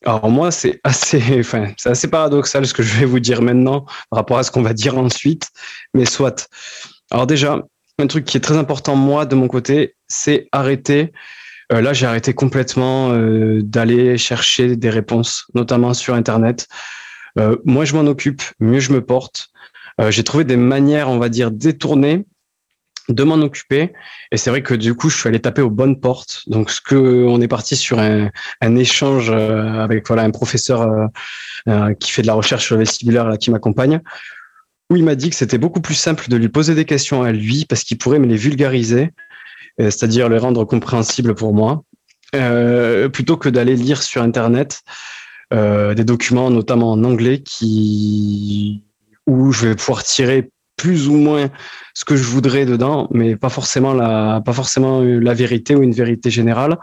[0.05, 3.81] Alors moi, c'est assez, enfin, c'est assez paradoxal ce que je vais vous dire maintenant
[4.09, 5.49] par rapport à ce qu'on va dire ensuite,
[5.93, 6.47] mais soit.
[7.11, 7.61] Alors déjà,
[7.99, 11.11] un truc qui est très important moi de mon côté, c'est arrêter.
[11.71, 16.67] Euh, là, j'ai arrêté complètement euh, d'aller chercher des réponses, notamment sur Internet.
[17.37, 19.49] Euh, moins je m'en occupe, mieux je me porte.
[19.99, 22.25] Euh, j'ai trouvé des manières, on va dire, détournées
[23.07, 23.93] de m'en occuper.
[24.31, 26.41] Et c'est vrai que du coup, je suis allé taper aux bonnes portes.
[26.47, 28.29] Donc, ce que on est parti sur un,
[28.61, 31.09] un échange euh, avec voilà un professeur
[31.99, 34.01] qui fait de la recherche vestibulaire là, qui m'accompagne,
[34.91, 37.31] où il m'a dit que c'était beaucoup plus simple de lui poser des questions à
[37.31, 39.11] lui parce qu'il pourrait me les vulgariser,
[39.79, 41.83] c'est-à-dire les rendre compréhensibles pour moi,
[43.11, 44.83] plutôt que d'aller lire sur Internet
[45.51, 48.83] des documents, notamment en anglais, qui
[49.27, 51.49] où je vais pouvoir tirer plus ou moins
[51.93, 55.93] ce que je voudrais dedans, mais pas forcément la, pas forcément la vérité ou une
[55.93, 56.77] vérité générale,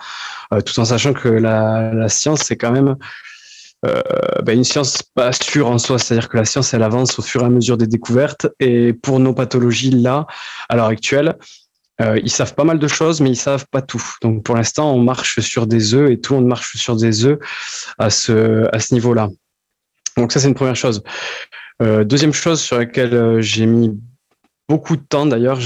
[0.53, 2.97] euh, tout en sachant que la, la science, c'est quand même
[3.85, 4.01] euh,
[4.45, 7.43] ben une science pas sûre en soi, c'est-à-dire que la science, elle avance au fur
[7.43, 10.27] et à mesure des découvertes, et pour nos pathologies là,
[10.69, 11.37] à l'heure actuelle,
[12.03, 14.03] euh, ils savent pas mal de choses, mais ils savent pas tout.
[14.23, 17.39] Donc pour l'instant, on marche sur des œufs et tout monde marche sur des œufs
[17.99, 19.29] à ce, niveau-là.
[20.17, 21.03] Donc ça, c'est une première chose.
[21.83, 23.99] Euh, deuxième chose sur laquelle euh, j'ai mis
[24.69, 25.61] beaucoup de temps d'ailleurs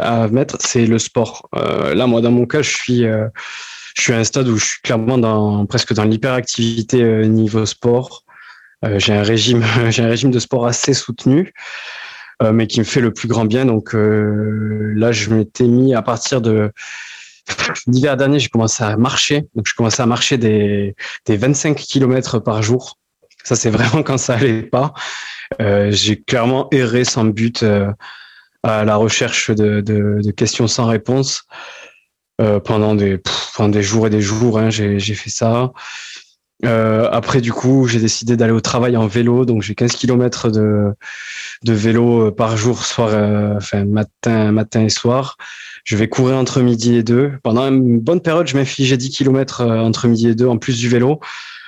[0.00, 1.48] à mettre, c'est le sport.
[1.54, 3.30] Là, moi, dans mon cas, je suis, à
[4.10, 8.24] un stade où je suis clairement presque dans l'hyperactivité niveau sport.
[8.98, 11.52] j'ai un régime de sport assez soutenu,
[12.42, 13.64] mais qui me fait le plus grand bien.
[13.64, 16.72] Donc là, je m'étais mis à partir de
[17.86, 19.46] l'hiver dernier, j'ai commencé à marcher.
[19.54, 20.94] Donc je commençais à marcher des,
[21.26, 22.98] des 25 km par jour.
[23.44, 24.94] Ça, c'est vraiment quand ça allait pas.
[25.60, 27.90] Euh, j'ai clairement erré sans but euh,
[28.62, 31.44] à la recherche de, de, de questions sans réponse
[32.40, 33.20] euh, pendant des
[33.54, 34.58] pendant des jours et des jours.
[34.58, 35.72] Hein, j'ai fait ça.
[36.64, 40.50] Euh, après, du coup, j'ai décidé d'aller au travail en vélo, donc j'ai 15 km
[40.50, 40.92] de,
[41.64, 45.36] de vélo par jour, soir, euh, enfin matin, matin et soir.
[45.84, 47.32] Je vais courir entre midi et deux.
[47.42, 50.88] Pendant une bonne période, je m'infligeais 10 km entre midi et deux en plus du
[50.88, 51.20] vélo,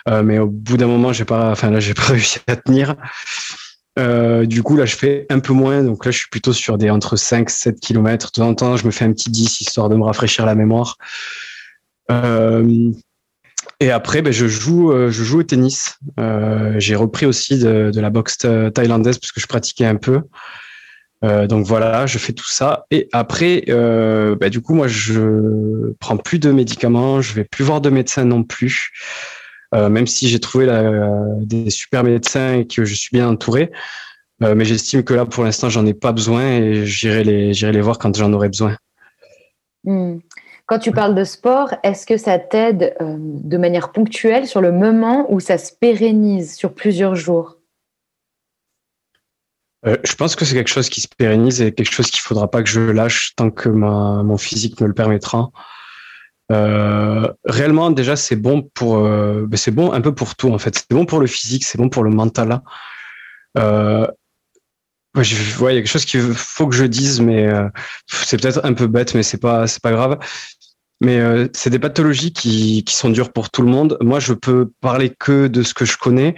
[0.09, 2.95] euh, mais au bout d'un moment, j'ai pas, enfin là, j'ai pas réussi à tenir.
[3.99, 5.83] Euh, du coup, là, je fais un peu moins.
[5.83, 8.27] Donc là, je suis plutôt sur des entre 5 7 km.
[8.27, 10.55] De temps en temps, je me fais un petit 10 histoire de me rafraîchir la
[10.55, 10.97] mémoire.
[12.11, 12.93] Euh,
[13.81, 15.99] et après, ben, je joue, euh, je joue au tennis.
[16.19, 18.39] Euh, j'ai repris aussi de, de, la boxe
[18.75, 20.23] thaïlandaise parce que je pratiquais un peu.
[21.25, 22.87] Euh, donc voilà, je fais tout ça.
[22.91, 27.21] Et après, ben, du coup, moi, je prends plus de médicaments.
[27.21, 28.93] Je vais plus voir de médecin non plus.
[29.75, 30.67] Euh, même si j'ai trouvé
[31.41, 33.71] des super médecins et que je suis bien entouré.
[34.43, 37.73] Euh, mais j'estime que là, pour l'instant, j'en ai pas besoin et j'irai les, j'irai
[37.73, 38.77] les voir quand j'en aurai besoin.
[39.85, 40.19] Hmm.
[40.67, 44.73] Quand tu parles de sport, est-ce que ça t'aide euh, de manière ponctuelle sur le
[44.73, 47.57] moment ou ça se pérennise sur plusieurs jours?
[49.85, 52.65] Je pense que c'est quelque chose qui se pérennise et quelque chose qu'il faudra pas
[52.65, 55.51] que je lâche tant que mon physique me le permettra.
[56.51, 60.59] Euh, réellement, déjà, c'est bon pour, euh, ben, c'est bon un peu pour tout en
[60.59, 60.75] fait.
[60.75, 62.61] C'est bon pour le physique, c'est bon pour le mental.
[65.17, 67.69] Je, il y a quelque chose qu'il faut que je dise, mais euh,
[68.07, 70.19] c'est peut-être un peu bête, mais c'est pas, c'est pas grave.
[71.01, 73.99] Mais euh, c'est des pathologies qui, qui sont dures pour tout le monde.
[74.01, 76.35] Moi, je peux parler que de ce que je connais.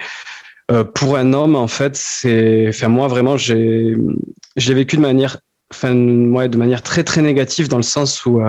[0.70, 3.96] Euh, pour un homme, en fait, c'est, enfin moi vraiment, j'ai,
[4.56, 5.38] j'ai vécu de manière,
[5.72, 8.40] enfin ouais, de manière très très négative dans le sens où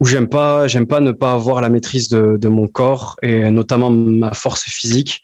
[0.00, 3.50] où j'aime pas, j'aime pas ne pas avoir la maîtrise de, de, mon corps et
[3.50, 5.22] notamment ma force physique.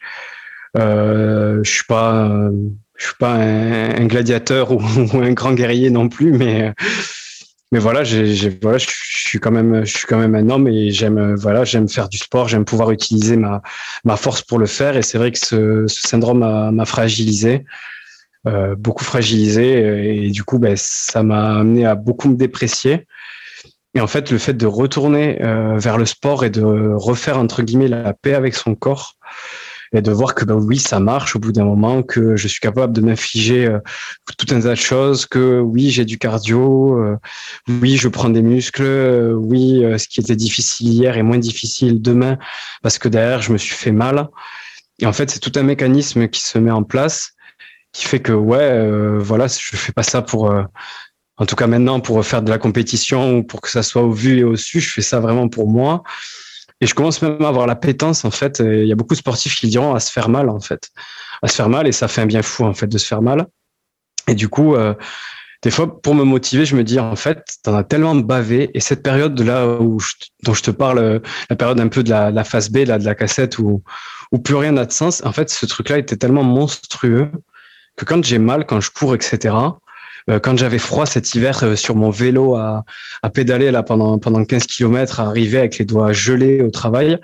[0.78, 2.50] Euh, je suis pas,
[3.02, 4.80] je suis pas un, gladiateur ou,
[5.14, 6.72] un grand guerrier non plus, mais
[7.72, 9.74] mais voilà, je suis quand même,
[10.34, 14.58] un homme et j'aime, voilà, j'aime faire du sport, j'aime pouvoir utiliser ma force pour
[14.58, 14.98] le faire.
[14.98, 16.40] Et c'est vrai que ce, ce syndrome
[16.74, 17.64] m'a fragilisé.
[18.46, 23.06] Euh, beaucoup fragilisé et, du coup ben, ça m'a amené à beaucoup me déprécier
[23.94, 26.62] et en fait, le fait de retourner euh, vers le sport et de
[26.94, 29.16] refaire entre guillemets la paix avec son corps
[29.92, 32.60] et de voir que ben oui, ça marche au bout d'un moment, que je suis
[32.60, 33.78] capable de m'infliger euh,
[34.38, 37.16] tout un tas de choses, que oui, j'ai du cardio, euh,
[37.68, 42.00] oui, je prends des muscles, euh, oui, ce qui était difficile hier est moins difficile
[42.00, 42.38] demain
[42.82, 44.28] parce que derrière, je me suis fait mal.
[44.98, 47.32] Et en fait, c'est tout un mécanisme qui se met en place
[47.92, 50.50] qui fait que ouais, voilà, je fais pas ça pour
[51.36, 54.12] en tout cas maintenant pour faire de la compétition ou pour que ça soit au
[54.12, 56.02] vu et au su, je fais ça vraiment pour moi.
[56.82, 58.58] Et je commence même à avoir la pétence en fait.
[58.58, 60.90] Il y a beaucoup de sportifs qui diront à se faire mal en fait,
[61.40, 63.22] à se faire mal et ça fait un bien fou en fait de se faire
[63.22, 63.46] mal.
[64.26, 64.92] Et du coup, euh,
[65.62, 68.80] des fois pour me motiver, je me dis en fait, t'en as tellement bavé et
[68.80, 69.98] cette période de là où
[70.42, 73.04] dont je te parle, la période un peu de la, la phase B, là, de
[73.04, 73.84] la cassette où
[74.32, 75.22] où plus rien n'a de sens.
[75.24, 77.30] En fait, ce truc-là était tellement monstrueux
[77.96, 79.70] que quand j'ai mal, quand je cours, etc euh,
[80.42, 82.84] quand j'avais froid cet hiver euh, sur mon vélo à,
[83.22, 87.18] à pédaler là pendant pendant 15 km, à arriver avec les doigts gelés au travail,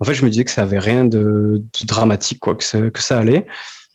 [0.00, 3.00] en fait, je me disais que ça avait rien de, dramatique, quoi, que ça, que
[3.00, 3.46] ça allait.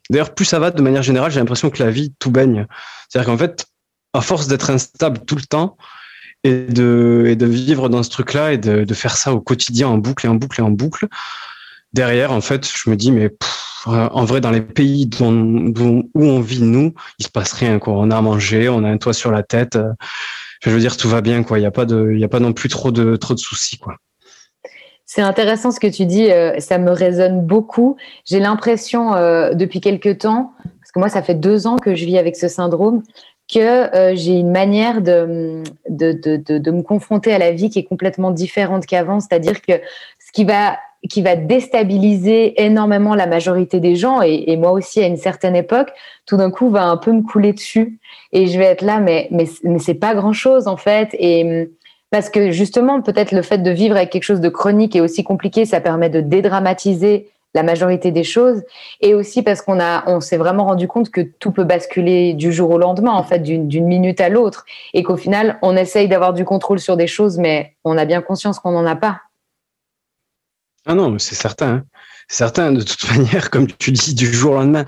[0.09, 2.65] D'ailleurs, plus ça va, de manière générale, j'ai l'impression que la vie tout baigne.
[3.07, 3.67] C'est-à-dire qu'en fait,
[4.13, 5.77] à force d'être instable tout le temps
[6.43, 9.87] et de, et de vivre dans ce truc-là et de, de, faire ça au quotidien
[9.87, 11.07] en boucle et en boucle et en boucle,
[11.93, 13.29] derrière, en fait, je me dis, mais
[13.85, 17.79] en vrai, dans les pays où on vit, nous, il se passe rien.
[17.79, 17.93] Quoi.
[17.93, 19.77] On a à manger, on a un toit sur la tête.
[20.61, 21.43] Je veux dire, tout va bien.
[21.49, 23.77] Il n'y a, pas de, y a pas non plus trop de, trop de soucis.
[23.77, 23.95] Quoi.
[25.11, 27.97] C'est intéressant ce que tu dis, euh, ça me résonne beaucoup.
[28.25, 32.05] J'ai l'impression euh, depuis quelque temps, parce que moi ça fait deux ans que je
[32.05, 33.01] vis avec ce syndrome,
[33.51, 37.79] que euh, j'ai une manière de, de, de, de, me confronter à la vie qui
[37.79, 39.19] est complètement différente qu'avant.
[39.19, 39.73] C'est-à-dire que
[40.19, 40.77] ce qui va,
[41.09, 45.91] qui va déstabiliser énormément la majorité des gens, et, moi aussi à une certaine époque,
[46.25, 47.99] tout d'un coup va un peu me couler dessus.
[48.33, 51.09] Et je vais être là, mais, mais, mais c'est pas grand-chose en fait.
[51.13, 51.69] Et
[52.11, 55.23] parce que justement, peut-être le fait de vivre avec quelque chose de chronique et aussi
[55.23, 58.61] compliqué, ça permet de dédramatiser la majorité des choses,
[59.01, 62.51] et aussi parce qu'on a, on s'est vraiment rendu compte que tout peut basculer du
[62.51, 66.33] jour au lendemain, en fait, d'une minute à l'autre, et qu'au final, on essaye d'avoir
[66.33, 69.21] du contrôle sur des choses, mais on a bien conscience qu'on n'en a pas.
[70.89, 71.67] Ah non, c'est certain.
[71.67, 71.83] Hein.
[72.27, 72.71] C'est certain.
[72.71, 74.87] De toute manière, comme tu dis, du jour au lendemain.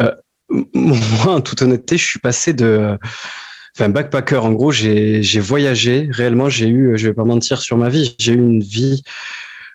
[0.00, 0.10] Euh,
[0.50, 2.98] moi, en toute honnêteté, je suis passé de
[3.78, 7.90] enfin backpacker en gros j'ai voyagé réellement j'ai eu je vais pas mentir sur ma
[7.90, 9.02] vie j'ai eu une vie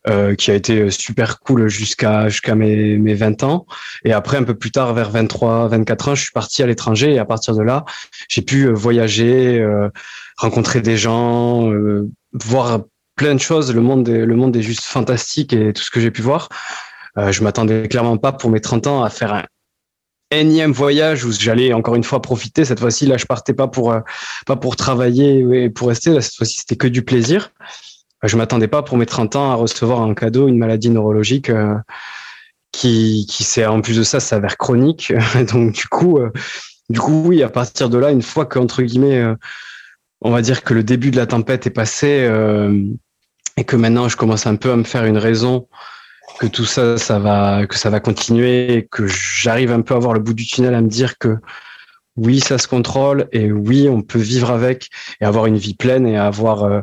[0.09, 3.67] euh, qui a été super cool jusqu'à jusqu'à mes, mes 20 ans
[4.03, 7.13] et après un peu plus tard vers 23 24 ans je suis parti à l'étranger
[7.13, 7.85] et à partir de là
[8.27, 9.89] j'ai pu voyager euh,
[10.37, 11.71] rencontrer des gens
[12.33, 12.79] voir
[13.21, 15.99] plein de choses le monde est, le monde est juste fantastique et tout ce que
[15.99, 16.49] j'ai pu voir
[17.19, 19.43] euh, je m'attendais clairement pas pour mes 30 ans à faire un
[20.31, 22.65] énième voyage où j'allais encore une fois profiter.
[22.65, 23.99] Cette fois-ci, là, je partais pas pour euh,
[24.47, 26.19] pas pour travailler et pour rester.
[26.21, 27.51] Cette fois-ci, c'était que du plaisir.
[28.23, 31.75] Je m'attendais pas pour mes 30 ans à recevoir en cadeau une maladie neurologique euh,
[32.71, 35.13] qui qui c'est en plus de ça s'avère chronique.
[35.51, 36.31] Donc du coup, euh,
[36.89, 39.23] du coup, oui, à partir de là, une fois qu'entre guillemets,
[40.21, 42.27] on va dire que le début de la tempête est passé
[43.61, 45.67] et que maintenant je commence un peu à me faire une raison
[46.39, 50.13] que tout ça, ça va, que ça va continuer, que j'arrive un peu à voir
[50.13, 51.37] le bout du tunnel, à me dire que
[52.17, 54.89] oui, ça se contrôle et oui, on peut vivre avec
[55.19, 56.81] et avoir une vie pleine et avoir, euh,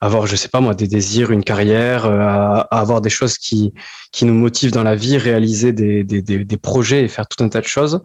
[0.00, 3.72] avoir, je sais pas moi, des désirs, une carrière, euh, avoir des choses qui,
[4.10, 7.60] qui nous motivent dans la vie, réaliser des, des projets et faire tout un tas
[7.60, 8.02] de choses.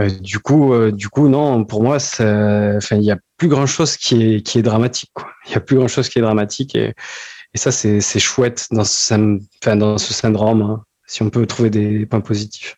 [0.00, 3.96] Euh, du coup, du coup, non, pour moi, enfin, il y a plus grand chose
[3.96, 5.12] qui est, qui est dramatique.
[5.46, 6.94] Il y a plus grand chose qui est dramatique et,
[7.54, 9.14] et ça, c'est chouette dans ce,
[9.62, 12.76] enfin, dans ce syndrome, hein, si on peut trouver des points positifs.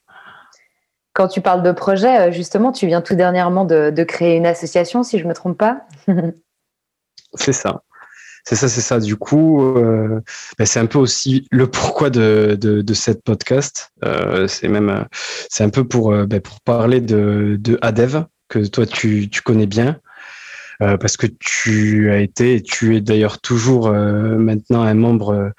[1.12, 4.47] Quand tu parles de projet, euh, justement, tu viens tout dernièrement de, de créer une
[4.47, 5.83] association, si je me trompe pas.
[7.35, 7.83] c'est ça.
[8.45, 8.99] C'est ça, c'est ça.
[8.99, 10.20] Du coup, euh,
[10.59, 13.93] ben c'est un peu aussi le pourquoi de, de, de cette podcast.
[14.05, 15.07] Euh, c'est même,
[15.49, 19.43] c'est un peu pour, euh, ben pour parler de, de Adev que toi tu, tu
[19.43, 20.01] connais bien.
[20.82, 25.34] Euh, parce que tu as été, et tu es d'ailleurs toujours euh, maintenant un membre
[25.34, 25.51] euh,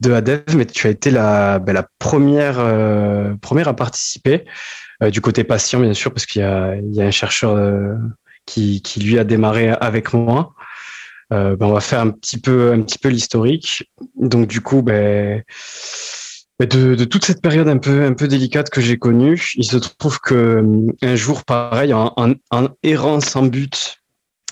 [0.00, 2.56] de ADEV, mais tu as été la, ben, la première,
[3.40, 4.44] première à participer
[5.12, 7.96] du côté patient, bien sûr, parce qu'il y a, il y a un chercheur
[8.44, 10.54] qui, qui lui a démarré avec moi.
[11.30, 13.90] Ben, on va faire un petit peu, un petit peu l'historique.
[14.16, 15.42] Donc du coup, ben,
[16.58, 19.64] ben de, de, toute cette période un peu un peu délicate que j'ai connue, il
[19.64, 20.64] se trouve que
[21.02, 22.34] un jour, pareil, en,
[22.82, 23.98] errant sans but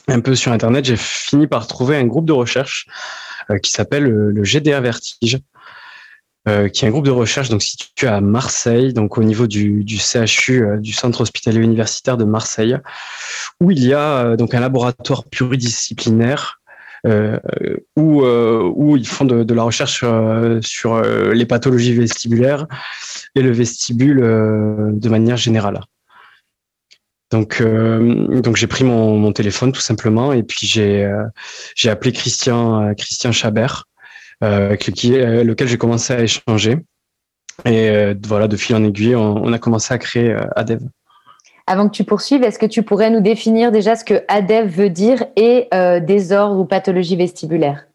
[0.06, 2.86] un peu sur Internet, j'ai fini par trouver un groupe de recherche
[3.50, 5.38] euh, qui s'appelle le, GDA Vertige,
[6.46, 9.82] euh, qui est un groupe de recherche donc situé à Marseille, donc au niveau du,
[9.98, 12.76] CHU, euh, du Centre hospitalier universitaire de Marseille,
[13.62, 16.60] où il y a donc un laboratoire pluridisciplinaire
[17.04, 22.66] où, où ils font de, la recherche sur, sur les pathologies vestibulaires
[23.34, 25.80] et le vestibule de manière générale.
[27.34, 32.80] Donc, euh, donc j'ai pris mon, téléphone tout simplement et puis j'ai euh, appelé Christian
[32.80, 33.86] euh, Christian Chabert,
[34.40, 36.76] avec lequel j'ai commencé à échanger.
[37.64, 40.80] Et voilà, de fil en aiguille, on, a commencé à créer ADEV.
[41.66, 44.90] Avant que tu poursuives, est-ce que tu pourrais nous définir déjà ce que ADEV veut
[44.90, 45.68] dire et
[46.02, 47.86] désordre ou pathologie vestibulaire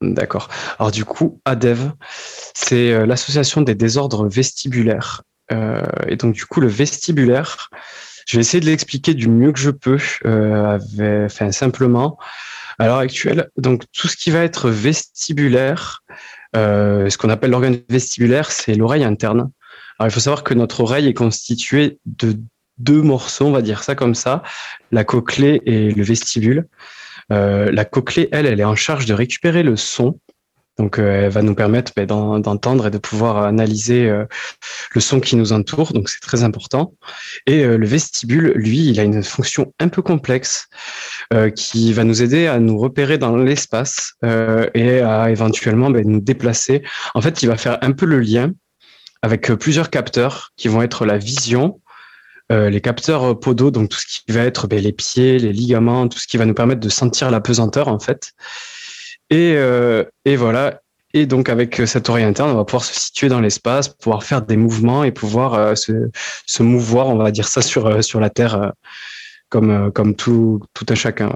[0.00, 0.48] D'accord.
[0.78, 1.90] Alors du coup, ADEV,
[2.54, 5.22] c'est l'association des désordres vestibulaires.
[5.50, 7.68] et donc du coup, le vestibulaire,
[8.28, 10.78] je vais essayer de l'expliquer du mieux que je peux, euh,
[11.24, 12.18] enfin simplement.
[12.78, 16.04] À l'heure actuelle, donc tout ce qui va être vestibulaire,
[16.54, 19.50] euh, ce qu'on appelle l'organe vestibulaire, c'est l'oreille interne.
[19.98, 22.38] Alors il faut savoir que notre oreille est constituée de
[22.78, 24.42] deux morceaux, on va dire ça comme ça,
[24.92, 26.66] la cochlée et le vestibule.
[27.32, 30.18] Euh, la cochlée, elle, elle est en charge de récupérer le son
[30.78, 34.24] Donc, euh, elle va nous permettre ben, d'entendre et de pouvoir analyser euh,
[34.92, 35.92] le son qui nous entoure.
[35.92, 36.94] Donc, c'est très important.
[37.46, 40.68] Et le vestibule, lui, il a une fonction un peu complexe
[41.54, 46.82] qui va nous aider à nous repérer dans l'espace et à éventuellement ben, nous déplacer.
[47.14, 48.52] En fait, il va faire un peu le lien
[49.22, 51.80] avec plusieurs capteurs qui vont être la vision,
[52.50, 56.18] les capteurs podo, donc tout ce qui va être ben, les pieds, les ligaments, tout
[56.18, 58.32] ce qui va nous permettre de sentir la pesanteur en fait.
[59.30, 60.04] Et, euh,
[60.36, 60.82] voilà.
[61.14, 64.42] Et donc avec cette oreille interne, on va pouvoir se situer dans l'espace, pouvoir faire
[64.42, 68.72] des mouvements et pouvoir euh, se, mouvoir, on va dire ça, sur, euh, la Terre,
[69.48, 71.32] comme, tout, un chacun.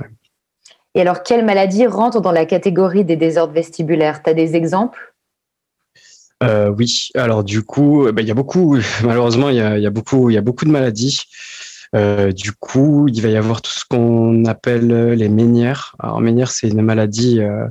[0.94, 4.22] Et alors, quelle maladie rentre dans la catégorie des désordres vestibulaires?
[4.22, 5.11] Tu as des exemples?
[6.42, 10.30] Euh, oui, alors du coup, ben, il y a beaucoup, malheureusement, il y a, beaucoup,
[10.30, 11.26] y a beaucoup de maladies.
[11.94, 15.94] Euh, du coup, il va y avoir tout ce qu'on appelle les ménières.
[15.98, 17.66] Alors, ménière, c'est une maladie, euh,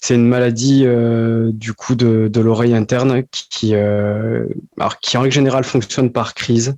[0.00, 6.34] c'est une maladie euh, du coup de, l'oreille interne qui en règle générale fonctionne par
[6.34, 6.76] crise,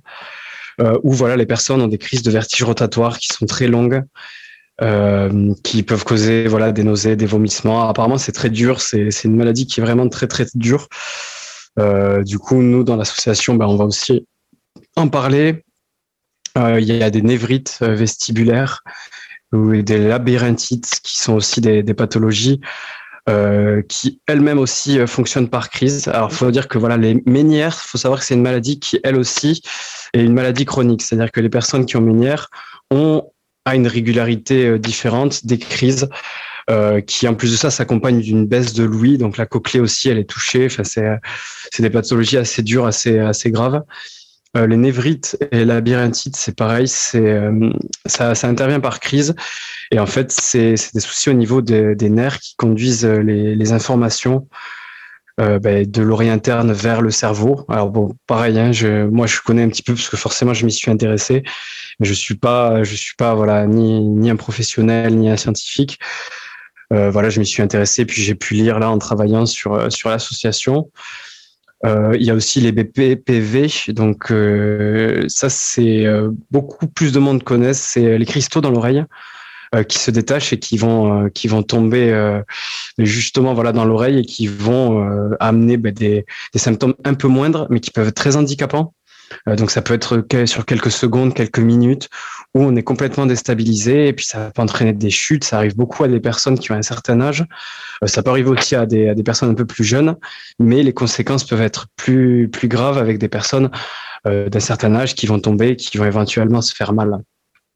[1.03, 4.03] où voilà, les personnes ont des crises de vertige rotatoire qui sont très longues.
[4.81, 7.89] Euh, qui peuvent causer voilà des nausées, des vomissements.
[7.89, 8.79] Apparemment, c'est très dur.
[8.79, 10.87] C'est une maladie qui est vraiment très très dure.
[11.77, 14.25] Euh, du coup, nous dans l'association, ben, on va aussi
[14.95, 15.63] en parler.
[16.57, 18.83] Euh, il y a des névrites euh, vestibulaires
[19.51, 22.61] ou des labyrinthites qui sont aussi des, pathologies
[23.29, 26.07] euh, qui elles-mêmes aussi fonctionnent par crise.
[26.07, 29.15] Alors, faut dire que voilà, les ménières, faut savoir que c'est une maladie qui, elle
[29.15, 29.61] aussi,
[30.13, 31.01] est une maladie chronique.
[31.01, 32.49] C'est-à-dire que les personnes qui ont ménières
[32.91, 33.23] ont
[33.65, 36.09] à une régularité différente des crises.
[37.07, 40.19] qui en plus de ça s'accompagne d'une baisse de l'ouïe, donc la cochlée aussi elle
[40.19, 40.67] est touchée.
[40.67, 41.07] Enfin, c'est
[41.71, 43.81] c'est des pathologies assez dures, assez assez graves.
[44.57, 47.69] Euh, les névrites et la labyrinthite, c'est pareil, c'est euh,
[48.07, 49.35] ça, ça, intervient par crise.
[49.91, 54.47] Et en fait, c'est des soucis au niveau des nerfs qui conduisent les, les informations
[55.39, 57.65] euh, ben, de l'oreille interne vers le cerveau.
[57.69, 58.71] Alors bon, pareil, hein,
[59.11, 61.43] moi je connais un petit peu parce que forcément je m'y suis intéressé,
[61.99, 65.99] mais je suis pas, je suis pas voilà ni un professionnel ni un scientifique.
[66.91, 70.09] Euh, voilà, je m'y suis intéressé puis j'ai pu lire là en travaillant sur sur
[70.09, 70.89] l'association.
[71.85, 77.19] Euh, il y a aussi les BPPV, donc euh, ça c'est euh, beaucoup plus de
[77.19, 79.05] monde connaissent, c'est les cristaux dans l'oreille
[79.87, 82.41] qui se détachent et qui vont qui vont tomber
[82.97, 87.67] justement voilà dans l'oreille et qui vont amener ben, des, des symptômes un peu moindres
[87.69, 88.93] mais qui peuvent être très handicapants.
[89.45, 92.09] donc ça peut être sur quelques secondes, quelques minutes
[92.55, 95.43] où on est complètement déstabilisé et puis ça peut entraîner des chutes.
[95.43, 97.45] Ça arrive beaucoup à des personnes qui ont un certain âge.
[98.03, 100.15] Euh, ça peut arriver aussi à des, à des personnes un peu plus jeunes,
[100.57, 103.69] mais les conséquences peuvent être plus, plus graves avec des personnes
[104.27, 107.19] euh, d'un certain âge qui vont tomber, qui vont éventuellement se faire mal.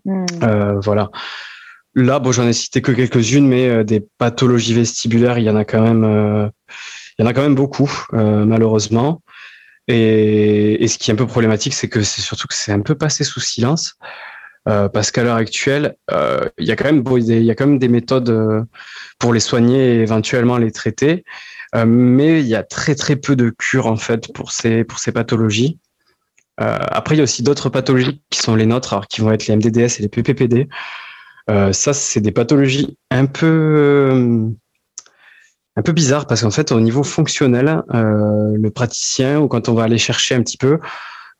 [0.05, 0.25] Hmm.
[0.41, 1.11] Euh, voilà.
[1.95, 5.55] Là, bon, j'en ai cité que quelques-unes, mais euh, des pathologies vestibulaires, il y en
[5.55, 6.47] a quand même, euh,
[7.17, 9.21] il y en a quand même beaucoup, malheureusement.
[9.87, 12.95] Et, ce qui est un peu problématique, c'est que c'est surtout que c'est un peu
[12.95, 13.95] passé sous silence.
[14.69, 18.29] Euh, parce qu'à l'heure actuelle, euh, il y a quand même il y des méthodes
[18.29, 18.63] euh,
[19.19, 21.25] pour les soigner et éventuellement les traiter,
[21.85, 25.11] mais il y a très très peu de cures en fait pour ces pour ces
[25.11, 25.79] pathologies.
[26.57, 29.47] après, il y a aussi d'autres pathologies qui sont les nôtres, alors qui vont être
[29.47, 30.69] les MDDS et les PPPD.
[31.47, 34.49] Ça, c'est des pathologies un peu
[35.75, 39.83] un peu bizarres parce qu'en fait, au niveau fonctionnel, le praticien ou quand on va
[39.83, 40.79] aller chercher un petit peu,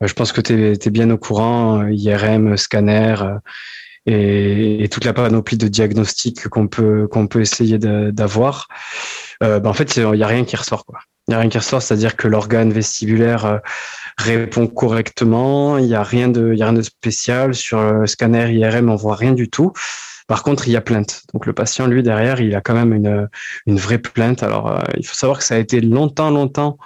[0.02, 3.38] euh, je pense que tu es, bien au courant, euh, IRM, scanner euh,
[4.06, 8.68] et, toute la panoplie de diagnostics qu'on peut qu'on peut essayer d'avoir.
[9.42, 11.00] Euh, ben en fait, il n'y a rien qui ressort quoi.
[11.26, 13.60] Il n'y a rien qui ressort, c'est-à-dire que l'organe vestibulaire
[14.18, 15.78] répond correctement.
[15.78, 18.96] Il n'y a rien de, il a rien de spécial sur le scanner IRM, on
[18.96, 19.72] voit rien du tout.
[20.26, 21.22] Par contre, il y a plainte.
[21.32, 23.28] Donc le patient, lui derrière, il a quand même une
[23.66, 24.42] une vraie plainte.
[24.42, 26.78] Alors, il faut savoir que ça a été longtemps, longtemps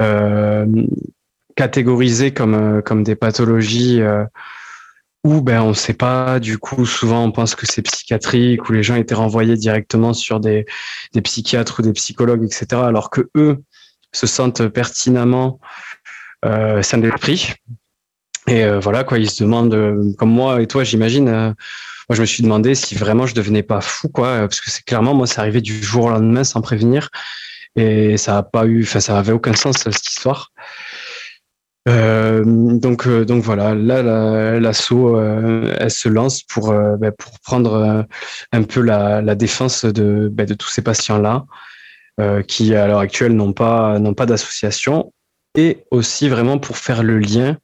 [0.00, 0.66] euh,
[1.56, 4.24] catégorisées comme euh, comme des pathologies euh,
[5.24, 8.82] où ben on sait pas du coup souvent on pense que c'est psychiatrique où les
[8.82, 10.64] gens étaient renvoyés directement sur des
[11.12, 13.62] des psychiatres ou des psychologues etc alors que eux
[14.12, 15.60] se sentent pertinemment
[16.44, 17.52] euh, sains d'esprit.
[18.48, 22.26] Et euh, voilà quoi ils se demandent comme moi et toi j'imagine moi je me
[22.26, 25.40] suis demandé si vraiment je devenais pas fou quoi parce que c'est clairement moi c'est
[25.40, 27.10] arrivé du jour au lendemain sans prévenir.
[27.76, 30.52] Et ça a pas eu enfin ça avait aucun sens cette histoire
[31.88, 38.06] euh, donc, euh, donc voilà, là, l'assaut, euh, elle se lance pour, ben, pour prendre
[38.52, 41.46] un peu la, défense de, ben, de tous ces patients-là,
[42.46, 45.12] qui à l'heure actuelle n'ont pas, pas d'association,
[45.56, 47.56] et aussi vraiment pour faire le lien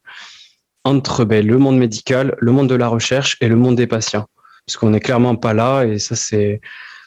[0.85, 4.27] entre ben, le monde médical, le monde de la recherche et le monde des patients,
[4.67, 6.61] parce qu'on n'est clairement pas là, et ça c'est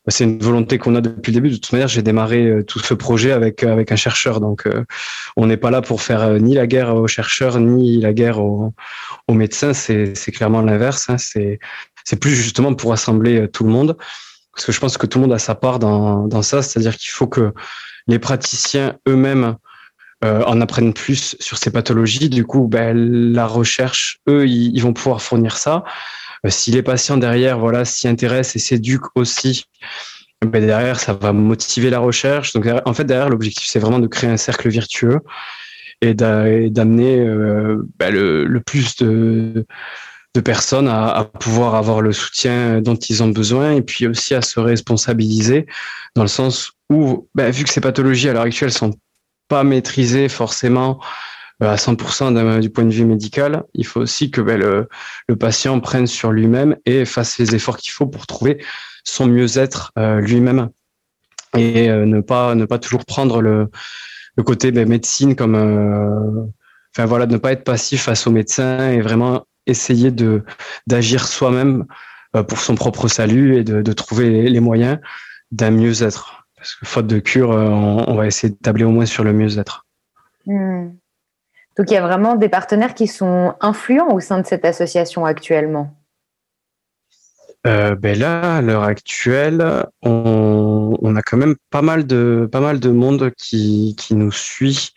[0.10, 1.50] c'est une volonté qu'on a depuis le début.
[1.50, 4.68] De toute manière, j'ai démarré euh, tout ce projet avec avec un chercheur, donc
[5.36, 8.74] on n'est pas là pour faire ni la guerre aux chercheurs ni la guerre aux,
[9.28, 9.74] aux médecins.
[9.74, 11.10] C'est clairement l'inverse.
[11.10, 11.18] Hein.
[11.18, 13.98] C'est plus justement pour rassembler tout le monde,
[14.54, 16.62] parce que je pense que tout le monde a sa part dans dans ça.
[16.62, 17.54] C'est-à-dire qu'il faut que
[18.08, 19.56] les praticiens eux-mêmes
[20.26, 22.28] euh, en apprennent plus sur ces pathologies.
[22.28, 22.94] Du coup, ben,
[23.34, 25.86] la recherche, eux, ils, vont pouvoir fournir ça.
[26.46, 29.66] Euh, si les patients derrière, voilà, s'y intéressent et s'éduquent aussi,
[30.46, 32.54] ben, derrière, ça va motiver la recherche.
[32.54, 35.20] Donc, en fait, derrière, l'objectif, c'est vraiment de créer un cercle vertueux
[36.02, 39.66] et d'amener euh, ben, le, plus de,
[40.46, 44.62] personnes à, pouvoir avoir le soutien dont ils ont besoin et puis aussi à se
[44.62, 45.66] responsabiliser
[46.16, 48.94] dans le sens où, ben, vu que ces pathologies à l'heure actuelle sont
[49.50, 51.02] pas maîtrisées forcément
[51.62, 56.08] à 100% du point de vue médical, il faut aussi que ben, le, patient prenne
[56.08, 58.64] sur lui-même et fasse les efforts qu'il faut pour trouver
[59.04, 60.70] son mieux-être euh, lui-même
[61.58, 63.70] et euh, ne pas ne pas toujours prendre le,
[64.46, 65.56] côté ben, médecine comme
[66.96, 70.44] enfin voilà ne pas être passif face au médecin et vraiment essayer de
[70.88, 71.86] d'agir soi-même
[72.48, 75.00] pour son propre salut et de, trouver les moyens
[75.52, 79.06] d'un mieux-être parce que faute de cure, euh, on, va essayer de tabler au moins
[79.06, 79.86] sur le mieux-être.
[80.46, 80.90] Hmm.
[81.80, 85.24] Donc il y a vraiment des partenaires qui sont influents au sein de cette association
[85.24, 85.96] actuellement.
[87.66, 92.82] Euh, ben là, à l'heure actuelle, on, a quand même pas mal de pas mal
[92.82, 94.92] de monde qui, qui nous suit,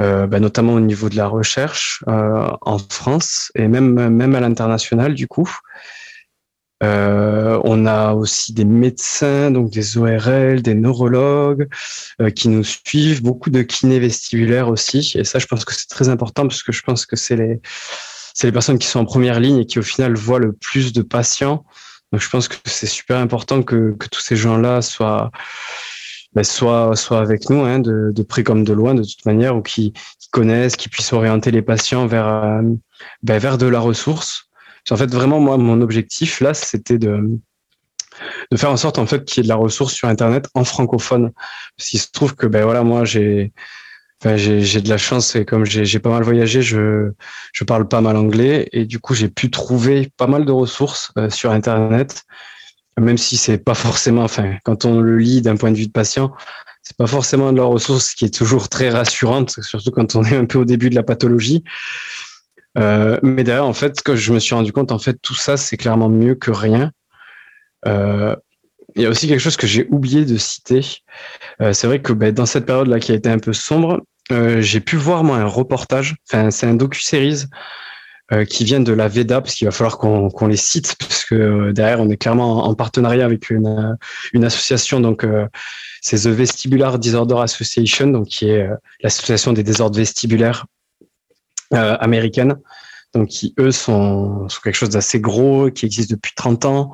[0.00, 5.12] euh, ben notamment au niveau de la recherche en France et même même à l'international
[5.12, 5.50] du coup.
[6.84, 11.68] Euh, on a aussi des médecins, donc des ORL, des neurologues
[12.20, 15.12] euh, qui nous suivent, beaucoup de kinés vestibulaires aussi.
[15.14, 17.60] Et ça, je pense que c'est très important parce que je pense que c'est les
[18.34, 20.92] c'est les personnes qui sont en première ligne et qui au final voient le plus
[20.92, 21.64] de patients.
[22.12, 25.30] Donc je pense que c'est super important que, tous ces gens-là soient
[26.34, 26.42] ben,
[27.12, 30.74] avec nous, hein, de, près comme de loin, de toute manière, ou qui, qui connaissent,
[30.74, 32.62] qui puissent orienter les patients vers, euh,
[33.22, 34.48] ben, vers de la ressource.
[34.90, 37.38] En fait, vraiment, moi, mon objectif là, c'était de
[38.50, 40.64] de faire en sorte en fait qu'il y ait de la ressource sur internet en
[40.64, 41.32] francophone.
[41.76, 43.52] Parce qu'il se trouve que ben voilà moi j'ai
[44.22, 47.10] enfin, j'ai de la chance et comme j'ai pas mal voyagé je
[47.52, 48.68] je parle pas mal anglais.
[48.72, 52.24] Et du coup j'ai pu trouver pas mal de ressources euh, sur internet.
[53.00, 55.92] Même si c'est pas forcément enfin quand on le lit d'un point de vue de
[55.92, 56.32] patient
[56.84, 60.36] c'est pas forcément de la ressource qui est toujours très rassurante surtout quand on est
[60.36, 61.64] un peu au début de la pathologie
[62.78, 65.34] euh, mais derrière, en fait, ce que je me suis rendu compte, en fait, tout
[65.34, 66.90] ça, c'est clairement mieux que rien.
[67.86, 68.34] Euh,
[68.96, 70.80] il y a aussi quelque chose que j'ai oublié de citer.
[71.60, 74.02] Euh, c'est vrai que ben, dans cette période-là qui a été un peu sombre,
[74.32, 76.16] euh, j'ai pu voir moi un reportage.
[76.28, 77.44] Enfin, c'est un docu-series
[78.32, 81.72] euh, qui vient de la VEDA, parce qu'il va falloir qu'on les cite, parce que
[81.72, 83.98] derrière, on est clairement en partenariat avec une,
[84.32, 85.00] une association.
[85.00, 85.26] Donc,
[86.00, 88.68] c'est The Vestibular Disorder Association, donc qui est
[89.02, 90.66] l'association des désordres vestibulaires
[91.74, 92.56] euh, américaines,
[93.14, 96.92] donc qui eux sont, sont quelque chose d'assez gros, qui existe depuis 30 ans,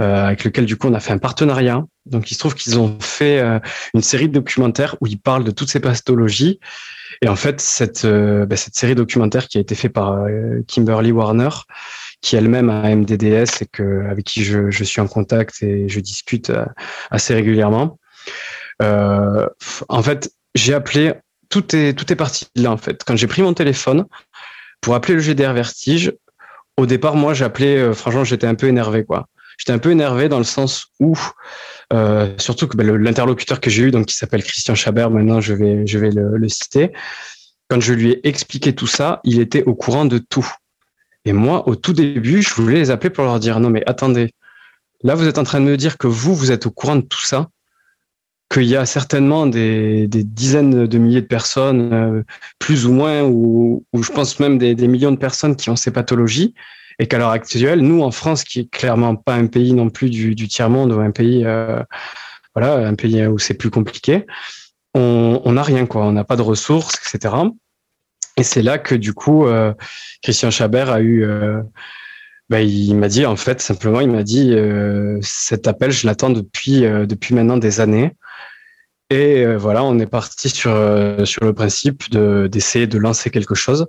[0.00, 1.84] euh, avec lequel du coup on a fait un partenariat.
[2.06, 3.60] Donc il se trouve qu'ils ont fait euh,
[3.94, 6.58] une série de documentaires où ils parlent de toutes ces pathologies.
[7.20, 10.26] Et en fait, cette, euh, bah, cette série documentaire qui a été faite par
[10.66, 11.50] Kimberly Warner,
[12.20, 16.00] qui elle-même a MDDS et que, avec qui je, je, suis en contact et je
[16.00, 16.50] discute
[17.10, 17.98] assez régulièrement.
[18.80, 21.12] en fait, j'ai appelé
[21.52, 23.04] tout est, parti de là, en fait.
[23.04, 24.06] Quand j'ai pris mon téléphone
[24.80, 26.12] pour appeler le GDR Vertige,
[26.78, 29.28] au départ, moi, j'appelais, euh, franchement, j'étais un peu énervé, quoi.
[29.58, 31.14] J'étais un peu énervé dans le sens où,
[31.92, 35.52] euh, surtout que ben, l'interlocuteur que j'ai eu, donc qui s'appelle Christian Chabert, maintenant je
[35.52, 36.90] vais, le, citer.
[37.68, 40.50] Quand je lui ai expliqué tout ça, il était au courant de tout.
[41.26, 44.32] Et moi, au tout début, je voulais les appeler pour leur dire non, mais attendez,
[45.04, 47.02] là, vous êtes en train de me dire que vous, vous êtes au courant de
[47.02, 47.50] tout ça
[48.52, 52.22] qu'il y a certainement des, dizaines de milliers de personnes, euh,
[52.58, 56.54] plus ou moins, ou, je pense même des, millions de personnes qui ont ces pathologies,
[56.98, 60.10] et qu'à l'heure actuelle, nous en France, qui est clairement pas un pays non plus
[60.10, 61.82] du, tiers monde ou un pays, euh,
[62.54, 64.26] voilà, un pays où c'est plus compliqué,
[64.94, 67.34] on n'a rien quoi, on n'a pas de ressources, etc.
[68.36, 69.72] Et c'est là que du coup, euh,
[70.22, 71.26] Christian Chabert a eu
[72.50, 74.54] bah, il m'a dit en fait simplement, il m'a dit
[75.22, 78.14] cet appel, je l'attends depuis depuis maintenant des années.
[79.12, 82.10] Et euh, voilà, on est parti sur, euh, le principe
[82.48, 83.86] d'essayer de, lancer quelque chose.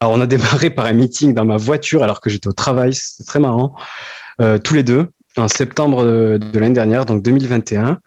[0.00, 2.94] Alors, on a démarré par un meeting dans ma voiture alors que j'étais au travail,
[2.94, 3.74] c'est très marrant,
[4.40, 7.98] euh, tous les deux, en septembre de, l'année dernière, donc 2021,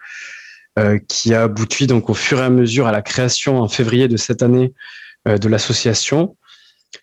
[1.07, 4.15] qui a abouti donc au fur et à mesure à la création en février de
[4.15, 4.73] cette année
[5.25, 6.37] de l'association.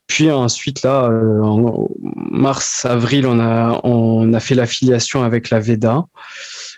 [0.07, 1.89] Puis ensuite, là, en
[2.31, 6.05] mars, avril, on a, on a fait l'affiliation avec la VEDA.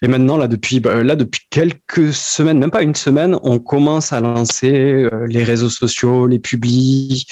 [0.02, 4.12] Et maintenant, là depuis, bah, là, depuis quelques semaines, même pas une semaine, on commence
[4.12, 7.26] à lancer les réseaux sociaux, les publis.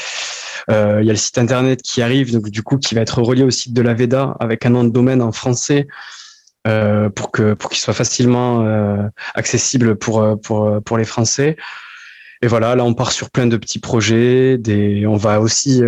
[0.69, 3.43] Il y a le site internet qui arrive, donc du coup, qui va être relié
[3.43, 5.87] au site de la VEDA avec un nom de domaine en français
[6.67, 11.57] euh, pour pour qu'il soit facilement euh, accessible pour euh, pour pour les Français.
[12.45, 14.61] Et voilà, là on part sur plein de petits projets.
[15.07, 15.81] On va aussi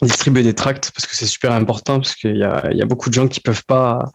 [0.00, 2.42] distribuer des tracts parce que c'est super important parce qu'il y
[2.82, 4.06] a beaucoup de gens qui peuvent pas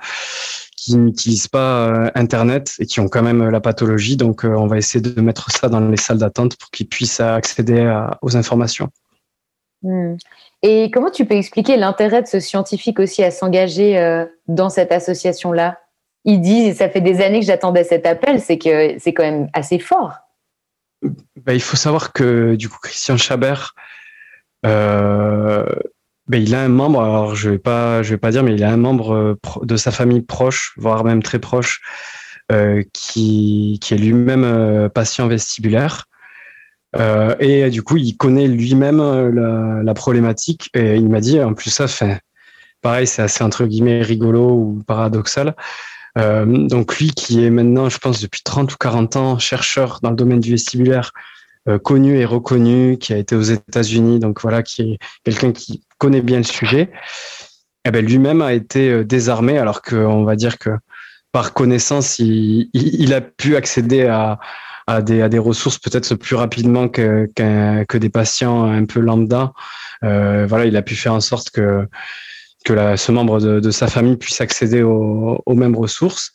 [0.75, 4.17] qui n'utilisent pas Internet et qui ont quand même la pathologie.
[4.17, 7.95] Donc, on va essayer de mettre ça dans les salles d'attente pour qu'ils puissent accéder
[8.23, 8.89] aux informations.
[9.83, 10.15] Hmm.
[10.63, 14.91] Et comment tu peux expliquer l'intérêt de ce scientifique aussi à s'engager euh, dans cette
[14.91, 15.77] association-là?
[16.25, 19.47] Il dit, ça fait des années que j'attendais cet appel, c'est que c'est quand même
[19.53, 20.15] assez fort.
[21.01, 23.73] Bah, il faut savoir que du coup, Christian Chabert,
[24.65, 25.65] euh,
[26.27, 28.63] bah, il a un membre, alors je vais pas, je vais pas dire, mais il
[28.63, 31.81] a un membre euh, de sa famille proche, voire même très proche,
[32.93, 36.09] qui, qui est lui-même patient vestibulaire.
[36.95, 40.69] Euh, et du coup, il connaît lui-même euh, la, la, problématique.
[40.73, 42.19] Et il m'a dit, en plus, ça fait
[42.81, 45.55] pareil, c'est assez entre guillemets rigolo ou paradoxal.
[46.17, 50.09] Euh, donc lui, qui est maintenant, je pense, depuis 30 ou 40 ans chercheur dans
[50.09, 51.11] le domaine du vestibulaire,
[51.67, 55.83] euh, connu et reconnu, qui a été aux États-Unis, donc voilà, qui est quelqu'un qui
[55.97, 56.91] connaît bien le sujet.
[57.85, 60.71] Eh ben, lui-même a été euh, désarmé, alors qu'on va dire que
[61.31, 64.39] par connaissance, il, a pu accéder à,
[65.01, 69.53] des, ressources peut-être plus rapidement que, des patients un peu lambda.
[70.01, 71.87] Voilà, il a pu faire en sorte que
[72.65, 76.31] que ce membre de, sa famille puisse accéder aux, mêmes ressources.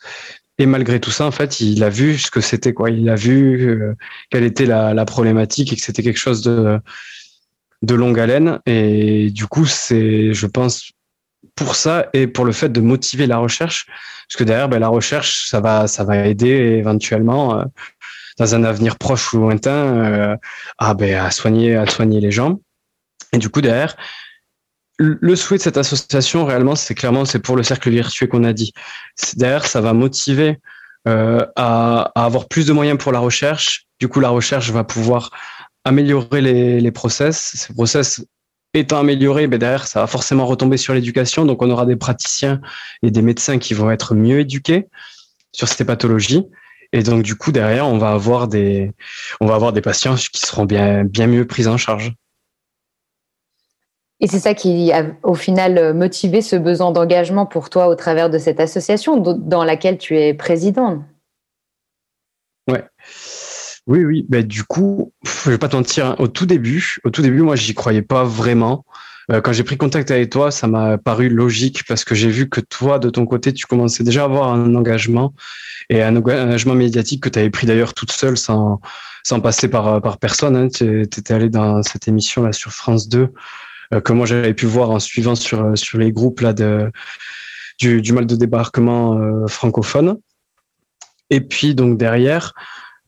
[0.58, 2.90] Et malgré tout ça, en fait, il a vu ce que c'était, quoi.
[2.90, 3.94] Il a vu euh,
[4.30, 6.78] quelle était la, problématique et que c'était quelque chose de,
[7.82, 8.60] de longue haleine.
[8.66, 10.92] Et du coup, c'est, je pense,
[11.56, 13.86] pour ça et pour le fait de motiver la recherche,
[14.28, 17.64] parce que derrière, ben, la recherche, ça va, ça va aider éventuellement euh,
[18.38, 20.36] dans un avenir proche ou lointain euh,
[20.94, 22.60] ben, à, soigner, à soigner les gens.
[23.32, 23.96] Et du coup, derrière,
[24.99, 28.53] le souhait de cette association, réellement, c'est clairement c'est pour le cercle vertueux qu'on a
[28.53, 28.72] dit.
[29.36, 30.59] Derrière, ça va motiver
[31.07, 33.86] euh, à, à, avoir plus de moyens pour la recherche.
[33.99, 35.30] Du coup, la recherche va pouvoir
[35.84, 37.53] améliorer les, les process.
[37.55, 38.24] Ces process
[38.72, 41.45] étant améliorés, ben derrière, ça va forcément retomber sur l'éducation.
[41.45, 42.61] Donc, on aura des praticiens
[43.03, 44.86] et des médecins qui vont être mieux éduqués
[45.53, 46.45] sur ces pathologies.
[46.92, 48.92] Et donc, du coup, derrière, on va avoir des,
[49.40, 52.14] on va avoir des patients qui seront bien, bien mieux pris en charge.
[54.24, 58.30] Et c'est ça qui a au final motivé ce besoin d'engagement pour toi au travers
[58.30, 61.04] de cette association dans laquelle tu es président.
[62.66, 62.82] Ouais.
[63.86, 64.24] Oui, oui.
[64.30, 65.12] Ben, du coup,
[65.44, 68.00] je vais pas te mentir, hein, au tout début, au tout début, moi, j'y croyais
[68.00, 68.86] pas vraiment.
[69.30, 72.48] Euh, quand j'ai pris contact avec toi, ça m'a paru logique parce que j'ai vu
[72.48, 75.34] que toi, de ton côté, tu commençais déjà à avoir un engagement
[75.90, 78.80] et un engagement médiatique que tu avais pris d'ailleurs toute seule sans,
[79.42, 80.56] passer par, par personne.
[80.56, 80.68] Hein.
[80.68, 83.28] Tu étais allé dans cette émission là sur France 2
[83.95, 86.90] euh, que moi j'avais pu voir en suivant sur, sur les groupes là de,
[87.78, 90.18] du, mal de débarquement euh, francophone.
[91.30, 92.53] Et puis donc derrière,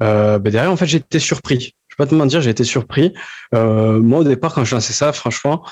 [0.03, 1.75] euh, ben derrière en fait été surpris.
[1.89, 3.15] Je vais pas te mentir, j'ai été surpris.
[3.55, 5.65] Euh, moi au départ quand je lançais ça, franchement,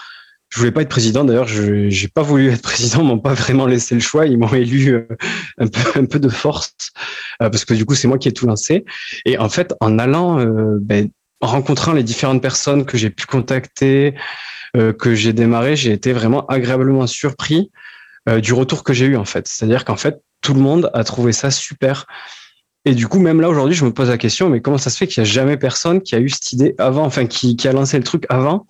[0.50, 1.24] je voulais pas être président.
[1.24, 3.00] D'ailleurs, je j'ai pas voulu être président.
[3.00, 4.26] Ils m'ont pas vraiment laissé le choix.
[4.26, 5.06] Ils m'ont élu euh,
[5.96, 6.74] un peu de force
[7.42, 8.84] euh, parce que du coup, c'est moi qui ai tout lancé.
[9.24, 11.08] Et en fait, en allant, euh, ben,
[11.40, 14.14] en rencontrant les différentes personnes que j'ai pu contacter,
[14.74, 17.70] que j'ai démarré, j'ai été vraiment agréablement surpris
[18.42, 19.46] du retour que j'ai eu en fait.
[19.46, 22.06] C'est-à-dire qu'en fait, tout le monde a trouvé ça super.
[22.84, 24.98] Et du coup, même là aujourd'hui, je me pose la question, mais comment ça se
[24.98, 27.72] fait qu'il n'y a jamais personne qui a eu cette idée avant, enfin qui, a
[27.72, 28.66] lancé le truc avant?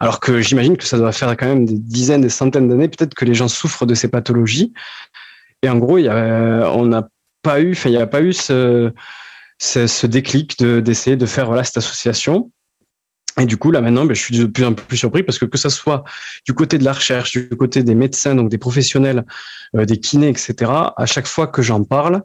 [0.00, 3.14] Alors que j'imagine que ça doit faire quand même des dizaines, des centaines d'années, peut-être
[3.14, 4.74] que les gens souffrent de ces pathologies.
[5.62, 7.08] Et en gros, il on n'a
[7.42, 8.92] pas eu, enfin, il n'y a pas eu ce,
[10.06, 12.50] déclic de, d'essayer de faire voilà, cette association.
[13.40, 15.44] Et du coup, là maintenant, ben, je suis de plus en plus surpris parce que
[15.44, 16.04] que ça soit
[16.44, 19.24] du côté de la recherche, du côté des médecins, donc des professionnels,
[19.76, 22.22] euh, des kinés, etc., à chaque fois que j'en parle,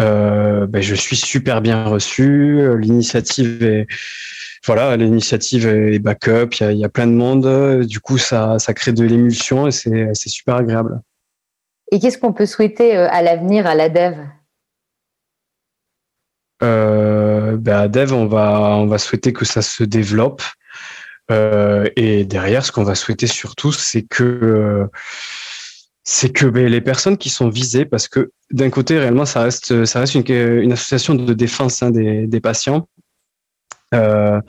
[0.00, 2.60] euh, ben, je suis super bien reçu.
[2.78, 3.86] L'initiative est,
[4.66, 7.84] voilà, l'initiative est backup, il y a, plein de monde.
[7.86, 11.00] Du coup, ça, ça crée de l'émulsion et c'est super agréable.
[11.92, 14.16] Et qu'est-ce qu'on peut souhaiter euh, à l'avenir à la Dev?
[16.62, 20.42] Euh, à Dev, on va, souhaiter que ça se développe.
[21.30, 24.88] Euh, et derrière, ce qu'on va souhaiter surtout, c'est que
[26.04, 29.70] c'est que ben, les personnes qui sont visées, parce que d'un côté, réellement, ça reste,
[29.70, 32.88] une, association de défense hein, des, patients.
[33.94, 34.40] Euh,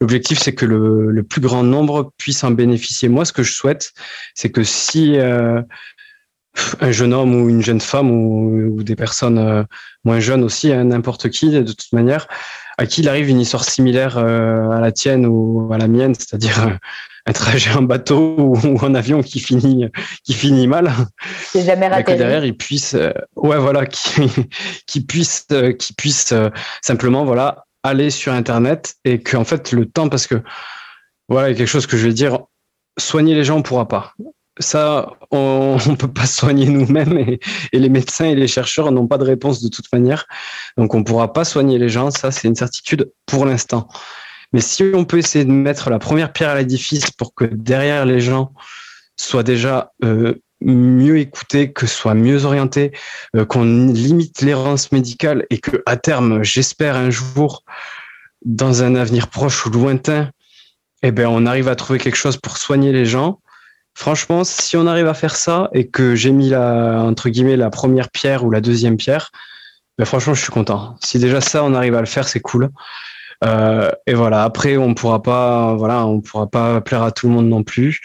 [0.00, 3.08] l'objectif c'est que le, plus grand nombre puisse en bénéficier.
[3.08, 3.92] Moi, ce que je souhaite,
[4.34, 5.60] c'est que si euh,
[6.80, 9.64] un jeune homme ou une jeune femme ou, des personnes euh,
[10.04, 12.26] moins jeunes aussi, hein, n'importe qui, de toute manière,
[12.78, 16.14] à qui il arrive une histoire similaire euh, à la tienne ou à la mienne,
[16.14, 16.78] c'est-à-dire
[17.26, 19.86] un trajet en bateau ou en avion qui finit
[20.24, 20.92] qui finit mal.
[21.46, 22.12] C'est jamais raté.
[22.12, 24.30] Que derrière il puisse euh, ouais voilà qui
[24.86, 26.50] qui puisse euh, qui puisse euh,
[26.82, 30.42] simplement voilà aller sur internet et que en fait le temps parce que
[31.28, 32.40] voilà il y a quelque chose que je vais dire
[32.98, 34.14] soigner les gens on pourra pas.
[34.58, 37.40] Ça, on ne peut pas soigner nous-mêmes et,
[37.72, 40.26] les médecins et les chercheurs n'ont pas de réponse de toute manière.
[40.76, 42.10] Donc, on ne pourra pas soigner les gens.
[42.10, 43.88] Ça, c'est une certitude pour l'instant.
[44.52, 48.06] Mais si on peut essayer de mettre la première pierre à l'édifice pour que derrière
[48.06, 48.52] les gens
[49.16, 52.92] soient déjà euh, mieux écoutés, que soient mieux orientés,
[53.36, 57.64] euh, qu'on limite l'errance médicale et que à terme, j'espère un jour,
[58.44, 60.30] dans un avenir proche ou lointain,
[61.02, 63.40] eh ben, on arrive à trouver quelque chose pour soigner les gens.
[63.94, 67.12] Franchement, si on arrive à faire ça et que j'ai mis la,
[67.70, 69.30] première pierre ou la deuxième pierre,
[69.98, 70.96] ben franchement, je suis content.
[71.02, 72.70] Si déjà ça, on arrive à le faire, c'est cool.
[73.44, 74.42] Euh, et voilà.
[74.42, 78.00] Après, on pourra pourra pas plaire à tout le monde non plus.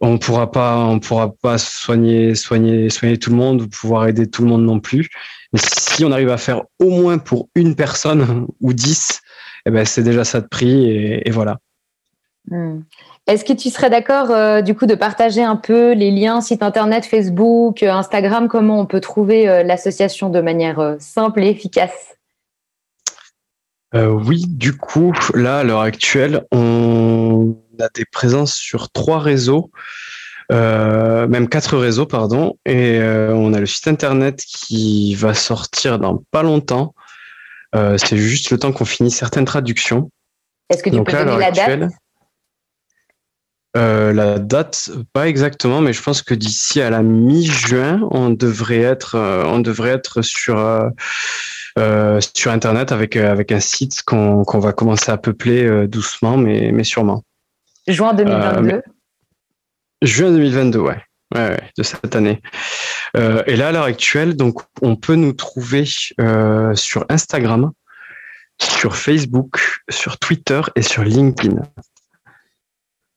[0.00, 4.48] On pourra pas, on pourra pas soigner tout le monde ou pouvoir aider tout le
[4.48, 5.08] monde non plus.
[5.52, 9.20] Mais si on arrive à faire au moins pour une personne ou dix,
[9.66, 11.58] eh ben c'est déjà ça de prix et, voilà.
[12.50, 12.80] Hmm.
[13.28, 16.62] Est-ce que tu serais d'accord euh, du coup de partager un peu les liens site
[16.62, 22.18] internet, Facebook, Instagram, comment on peut trouver euh, l'association de manière simple et efficace?
[23.94, 29.70] Euh, oui, du coup, là, à l'heure actuelle, on a des présences sur trois réseaux,
[30.52, 35.98] euh, même quatre réseaux, pardon, et euh, on a le site internet qui va sortir
[35.98, 36.94] dans pas longtemps.
[37.72, 40.10] c'est juste le temps qu'on finisse certaines traductions.
[40.68, 41.90] Est-ce que tu peux donner la date?
[43.74, 49.16] La date, pas exactement, mais je pense que d'ici à la mi-juin, on devrait être,
[49.46, 50.58] on devrait être sur
[51.78, 56.36] euh, sur Internet avec, euh, avec un site qu'on va commencer à peupler euh, doucement,
[56.36, 57.22] mais, mais sûrement.
[57.86, 58.82] Juin 2022
[60.02, 61.00] Juin 2022, ouais.
[61.34, 62.40] Ouais, de cette année.
[63.14, 67.70] et là, à l'heure actuelle, donc, on peut nous trouver sur Instagram,
[68.60, 69.60] sur Facebook,
[69.90, 71.62] sur Twitter et sur LinkedIn.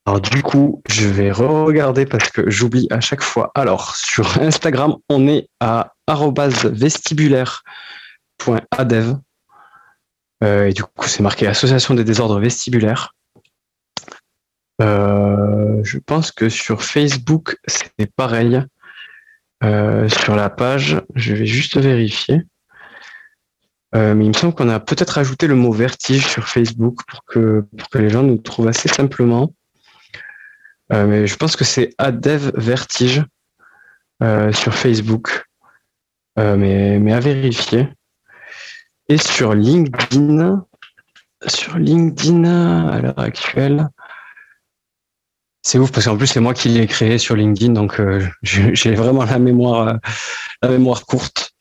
[0.06, 3.52] Alors du coup, je vais re-regarder parce que j'oublie à chaque fois.
[3.54, 5.94] Alors sur Instagram, on est à
[6.66, 7.64] vestibulaire
[8.72, 9.18] .adev.
[10.44, 13.14] Euh, et du coup, c'est marqué Association des désordres vestibulaires.
[14.82, 18.64] Euh, je pense que sur Facebook, c'est pareil.
[19.64, 22.42] Euh, sur la page, je vais juste vérifier.
[23.94, 27.66] mais il me semble qu'on a peut-être ajouté le mot vertige sur Facebook pour que
[27.94, 29.54] les gens nous trouvent assez simplement.
[30.92, 33.24] Mais je pense que c'est Adev Vertige
[34.52, 35.46] sur Facebook.
[36.38, 37.88] mais, mais à vérifier.
[39.08, 40.66] Et sur LinkedIn,
[41.48, 42.46] sur LinkedIn
[42.90, 43.90] à l'heure actuelle,
[45.64, 48.96] c'est ouf parce qu'en plus c'est moi qui l'ai créé sur LinkedIn, donc euh, j'ai
[48.96, 49.98] vraiment la mémoire, euh,
[50.62, 51.52] la mémoire courte.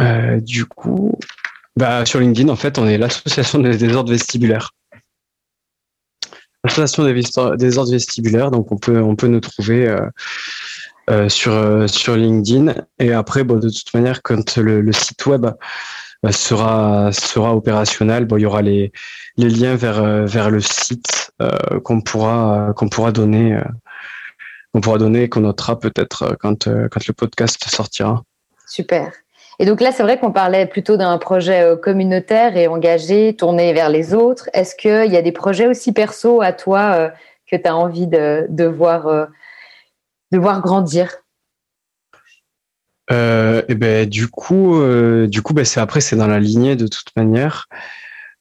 [0.00, 1.16] Euh, du coup,
[1.76, 4.72] bah, sur LinkedIn, en fait, on est l'association des désordres vestibulaires.
[6.64, 7.12] L'association des
[7.56, 9.94] désordres vestibulaires, donc on peut, on peut nous trouver
[11.10, 12.74] euh, sur, euh, sur LinkedIn.
[12.98, 15.44] Et après, bon, de toute manière, quand le, site web
[16.24, 18.90] euh, sera, sera opérationnel, bon, il y aura les,
[19.36, 21.30] les liens vers, vers le site
[21.82, 23.60] qu'on pourra, qu'on pourra donner.
[24.72, 28.22] on pourra donner, qu'on notera peut-être quand, quand le podcast sortira.
[28.66, 29.12] Super.
[29.58, 33.88] Et donc là, c'est vrai qu'on parlait plutôt d'un projet communautaire et engagé, tourné vers
[33.88, 34.48] les autres.
[34.52, 37.10] Est-ce qu'il y a des projets aussi perso à toi
[37.50, 39.28] que tu as envie de, de voir
[40.32, 41.24] de voir grandir?
[43.10, 46.76] Euh, et ben du coup, euh, du coup, ben, c'est après c'est dans la lignée
[46.76, 47.68] de toute manière.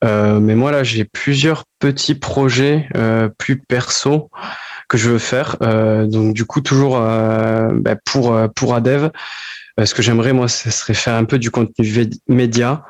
[0.04, 2.90] Euh, mais moi là, j'ai plusieurs petits projets
[3.38, 4.30] plus perso
[4.90, 5.58] que je veux faire.
[6.08, 9.12] donc du coup, toujours ben, pour pour Adev,
[9.84, 12.86] ce que j'aimerais moi, ce serait faire un peu du contenu média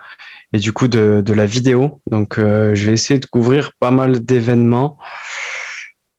[0.52, 2.02] et du coup de, la vidéo.
[2.10, 4.98] Donc je vais essayer de couvrir pas mal d'événements.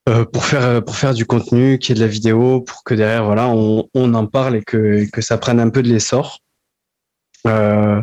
[0.07, 2.93] Euh, pour faire euh, pour faire du contenu, qui est de la vidéo, pour que
[2.95, 6.41] derrière voilà on, en parle et que, que ça prenne un peu de l'essor.
[7.47, 8.03] Euh,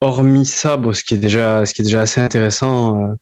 [0.00, 3.14] hormis ça, ce qui est déjà ce qui est déjà assez intéressant euh,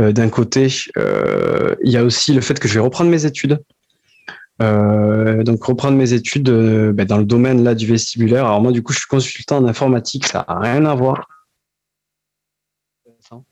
[0.00, 3.62] euh d'un côté, il y a aussi le fait que je vais reprendre mes études.
[4.58, 8.46] Donc reprendre mes études ben, dans le domaine là du vestibulaire.
[8.46, 11.28] Alors moi du coup je suis consultant en informatique, ça a rien à voir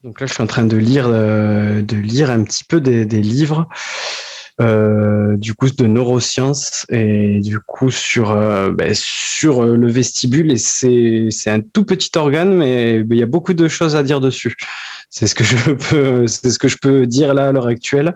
[0.03, 3.21] Donc là, je suis en train de lire, de lire un petit peu des, des
[3.21, 3.69] livres
[4.61, 10.59] euh, du coup de neurosciences et du coup sur euh, ben, sur le vestibule et
[10.59, 14.21] c'est c'est un tout petit organe mais il y a beaucoup de choses à dire
[14.21, 14.55] dessus.
[15.11, 15.57] C'est ce que je
[15.91, 18.15] peux c'est ce que je peux dire là à l'heure actuelle.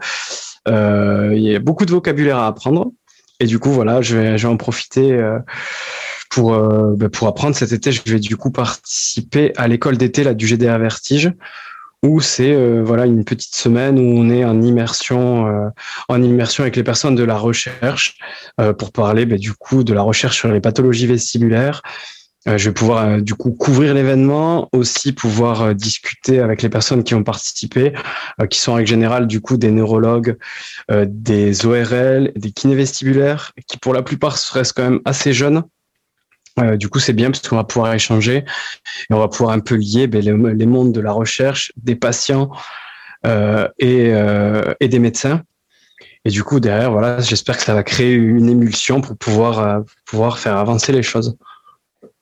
[0.69, 2.93] Euh, il y a beaucoup de vocabulaire à apprendre
[3.41, 5.13] et du coup voilà je vais en profiter.
[5.13, 5.39] Euh,
[6.31, 10.35] pour ben, pour apprendre cet été, je vais du coup participer à l'école d'été là
[10.35, 11.33] du GDA Vertige
[12.03, 15.69] où c'est euh, voilà une petite semaine où on est en immersion euh,
[16.09, 18.17] en immersion avec les personnes de la recherche
[18.61, 21.83] euh, pour parler bah, du coup de la recherche sur les pathologies vestibulaires.
[22.47, 27.25] Je vais pouvoir du coup couvrir l'événement, aussi pouvoir discuter avec les personnes qui ont
[27.25, 27.93] participé,
[28.49, 30.37] qui sont en règle générale du coup des neurologues,
[30.89, 35.65] des ORL, des kinévestibulaires, qui pour la plupart restent quand même assez jeunes.
[36.59, 38.45] Euh, du coup, c'est bien parce qu'on va pouvoir échanger
[39.11, 42.51] et on va pouvoir un peu lier ben, les, mondes de la recherche, des patients
[43.27, 45.43] euh, euh, et, des médecins.
[46.25, 50.39] Et du coup, derrière, voilà, j'espère que ça va créer une émulsion pour pouvoir, pouvoir
[50.39, 51.37] faire avancer les choses.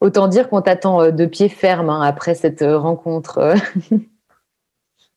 [0.06, 3.54] Autant dire qu'on t'attend de pied ferme hein, après cette rencontre.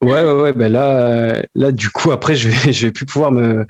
[0.02, 0.54] ouais, ouais, ouais.
[0.54, 3.68] Ben là, là, du coup, après, je vais, je vais plus pouvoir me,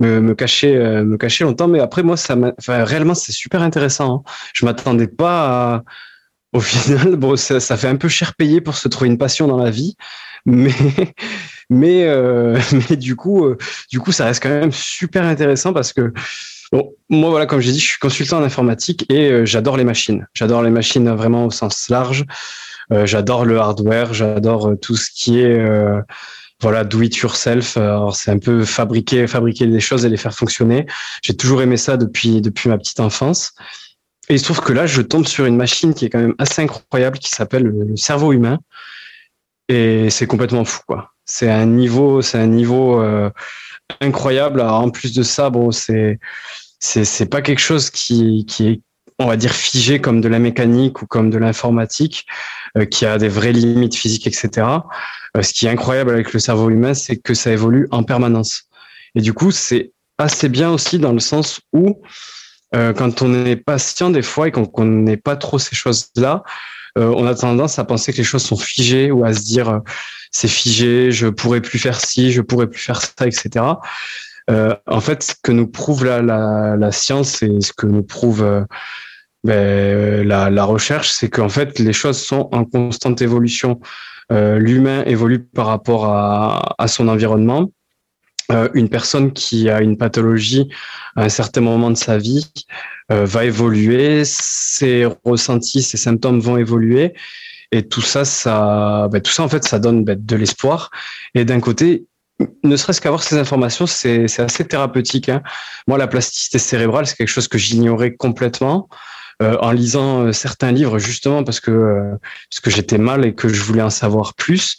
[0.00, 4.24] me, cacher euh, me cacher longtemps mais après moi ça enfin, réellement c'est super intéressant
[4.26, 4.30] hein.
[4.54, 5.82] je m'attendais pas
[6.52, 9.58] au final bon ça, fait un peu cher payé pour se trouver une passion dans
[9.58, 9.96] la vie
[10.44, 10.74] mais
[11.70, 12.58] mais euh,
[12.90, 13.56] mais du coup euh,
[13.90, 16.12] du coup ça reste quand même super intéressant parce que
[16.72, 19.84] Bon, moi, voilà, comme j'ai dit, je suis consultant en informatique et euh, j'adore les
[19.84, 20.26] machines.
[20.34, 22.24] J'adore les machines vraiment au sens large.
[22.92, 25.64] Euh, j'adore le hardware, j'adore tout ce qui est
[26.60, 27.76] voilà, do it yourself.
[27.76, 30.86] Alors c'est un peu fabriquer, fabriquer des choses et les faire fonctionner.
[31.22, 33.52] J'ai toujours aimé ça depuis depuis ma petite enfance.
[34.28, 36.34] Et il se trouve que là, je tombe sur une machine qui est quand même
[36.38, 38.58] assez incroyable, qui s'appelle le cerveau humain.
[39.68, 41.12] Et c'est complètement fou, quoi.
[41.24, 43.30] C'est un niveau, c'est un niveau euh,
[44.00, 44.60] incroyable.
[44.60, 46.18] Alors, en plus de ça, bon, c'est
[46.78, 48.80] c'est pas quelque chose qui qui est
[49.18, 52.26] on va dire figé comme de la mécanique ou comme de l'informatique,
[52.76, 54.66] euh, qui a des vraies limites physiques, etc.
[55.36, 58.64] Euh, ce qui est incroyable avec le cerveau humain, c'est que ça évolue en permanence.
[59.14, 62.02] Et du coup, c'est assez bien aussi dans le sens où,
[62.74, 66.42] euh, quand on est patient des fois et qu'on connaît pas trop ces choses-là,
[66.96, 69.80] euh, on a tendance à penser que les choses sont figées ou à se dire
[70.30, 73.64] c'est figé, je pourrais plus faire ci, je pourrais plus faire ça, etc.
[74.48, 78.66] en fait, ce que nous prouve la, la, la science et ce que nous prouve
[79.44, 83.80] ben, la, la, recherche, c'est qu'en fait, les choses sont en constante évolution.
[84.32, 87.70] Euh, l'humain évolue par rapport à, à son environnement.
[88.52, 90.68] Euh, une personne qui a une pathologie
[91.16, 92.48] à un certain moment de sa vie
[93.10, 97.14] euh, va évoluer, ses ressentis, ses symptômes vont évoluer,
[97.72, 100.90] et tout ça, ça, ben, tout ça en fait, ça donne ben, de l'espoir.
[101.34, 102.06] Et d'un côté,
[102.62, 105.28] ne serait-ce qu'avoir ces informations, c'est assez thérapeutique.
[105.28, 105.42] Hein.
[105.88, 108.88] Moi, la plasticité cérébrale, c'est quelque chose que j'ignorais complètement.
[109.42, 112.16] Euh, en lisant euh, certains livres justement parce que euh,
[112.50, 114.78] parce que j'étais mal et que je voulais en savoir plus.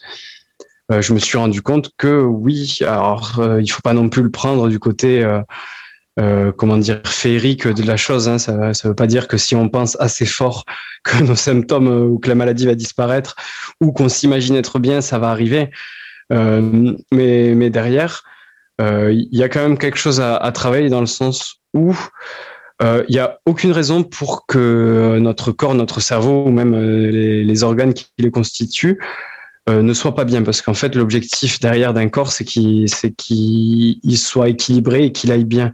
[0.89, 4.69] Je me suis rendu compte que oui, alors il faut pas non plus le prendre
[4.69, 5.23] du côté
[6.19, 8.27] euh, comment dire féerique de la chose.
[8.27, 8.39] Hein.
[8.39, 10.65] Ça ne veut pas dire que si on pense assez fort
[11.03, 13.35] que nos symptômes ou que la maladie va disparaître
[13.81, 15.69] ou qu'on s'imagine être bien, ça va arriver.
[16.33, 18.23] Euh, mais, mais derrière,
[18.79, 21.95] il y a quand même quelque chose à, travailler dans le sens où
[22.79, 27.09] il euh, n'y a aucune raison pour que notre corps, notre cerveau ou même euh,
[27.43, 28.99] les, organes qui les constituent
[29.69, 30.43] euh, ne soient pas bien.
[30.43, 32.89] Parce qu'en fait, l'objectif derrière d'un corps, c'est qu'il
[34.17, 35.73] soit équilibré et qu'il aille bien.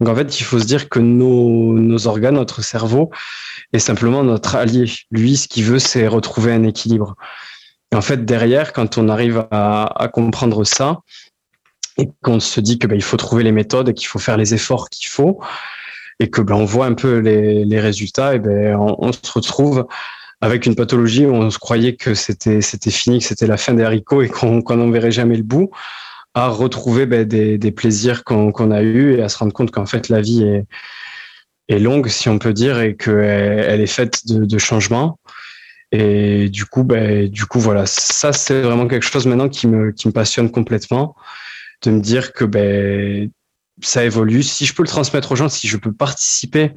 [0.00, 3.10] Donc en fait, il faut se dire que nos, nos organes, notre cerveau,
[3.72, 4.90] est simplement notre allié.
[5.10, 7.16] Lui, ce qu'il veut, c'est retrouver un équilibre.
[7.92, 11.00] Et en fait, derrière, quand on arrive à, à comprendre ça,
[11.98, 14.36] et qu'on se dit que ben, il faut trouver les méthodes et qu'il faut faire
[14.36, 15.40] les efforts qu'il faut,
[16.20, 19.86] et que ben, on voit un peu les, les résultats, et ben on, se retrouve
[20.42, 23.84] avec une pathologie où on se croyait que c'était fini, que c'était la fin des
[23.84, 25.70] haricots et qu'on n'en verrait jamais le bout,
[26.34, 30.08] à retrouver ben, des, plaisirs qu'on a eus et à se rendre compte qu'en fait
[30.08, 30.42] la vie
[31.68, 35.20] est, longue, si on peut dire, et qu'elle elle est faite de, changements.
[35.92, 39.92] Et du coup, ben, du coup, voilà, ça c'est vraiment quelque chose maintenant qui me
[39.92, 41.14] qui me passionne complètement,
[41.82, 43.30] de me dire que ben
[43.80, 44.42] ça évolue.
[44.42, 46.72] Si je peux le transmettre aux gens, si je peux participer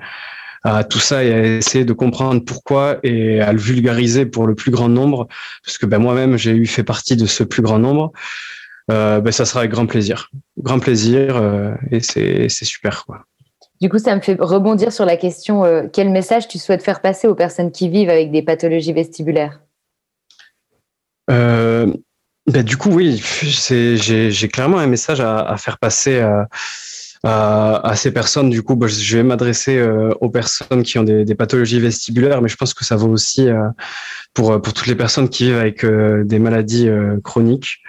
[0.66, 4.56] à tout ça et à essayer de comprendre pourquoi et à le vulgariser pour le
[4.56, 5.28] plus grand nombre,
[5.64, 8.12] parce que ben, moi-même j'ai eu fait partie de ce plus grand nombre,
[8.92, 10.32] euh, ben, ça sera avec grand plaisir.
[10.58, 13.06] Grand plaisir euh, et c'est super.
[13.06, 13.26] Quoi.
[13.80, 17.02] Du coup, ça me fait rebondir sur la question euh, quel message tu souhaites faire
[17.02, 19.62] passer aux personnes qui vivent avec des pathologies vestibulaires?
[21.28, 26.48] Bah, du coup, oui, j'ai clairement un message à, à faire passer à,
[27.24, 28.50] à, ces personnes.
[28.50, 32.50] Du coup, bah, je vais m'adresser euh, aux personnes qui ont des, pathologies vestibulaires, mais
[32.50, 33.68] je pense que ça vaut aussi euh,
[34.34, 36.90] pour, pour toutes les personnes qui vivent avec euh, des maladies
[37.24, 37.82] chroniques.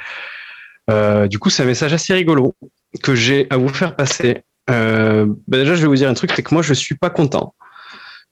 [0.88, 2.54] du coup, c'est un message assez rigolo
[3.02, 4.42] que j'ai à vous faire passer.
[4.68, 7.54] Bah, déjà, je vais vous dire un truc, c'est que moi, je suis pas content.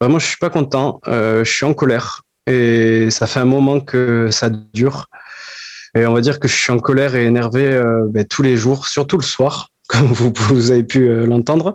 [0.00, 1.00] Vraiment, je suis pas content.
[1.06, 5.06] je suis en colère et ça fait un moment que ça dure.
[5.96, 8.88] Et on va dire que je suis en colère et énervé bah, tous les jours,
[8.88, 11.74] surtout le soir comme vous, avez pu euh, l'entendre.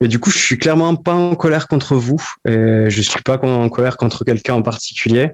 [0.00, 2.22] Et du coup, je suis clairement pas en colère contre vous.
[2.46, 5.32] Et je suis pas en colère contre quelqu'un en particulier.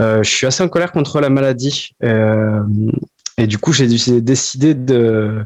[0.00, 1.90] Euh, je suis assez en colère contre la maladie.
[2.02, 2.62] Euh,
[3.36, 3.88] et du coup, j'ai
[4.20, 5.44] décidé de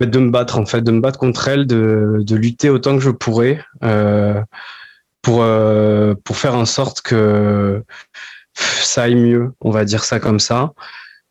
[0.00, 3.02] de me battre en fait, de me battre contre elle, de, de lutter autant que
[3.02, 3.64] je pourrais
[5.22, 5.42] pour
[6.24, 7.82] pour faire en sorte que
[8.54, 9.54] ça aille mieux.
[9.62, 10.74] On va dire ça comme ça.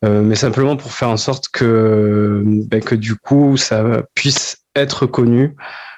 [0.04, 5.06] Euh, mais simplement pour faire en sorte que, ben, que du coup, ça puisse être
[5.06, 5.56] connu,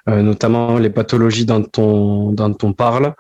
[0.10, 3.16] euh, notamment les pathologies dont on, dont on parle,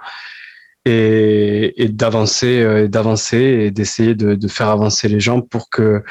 [0.85, 6.03] et, et d'avancer, euh, d'avancer et d'essayer de, de, faire avancer les gens pour que,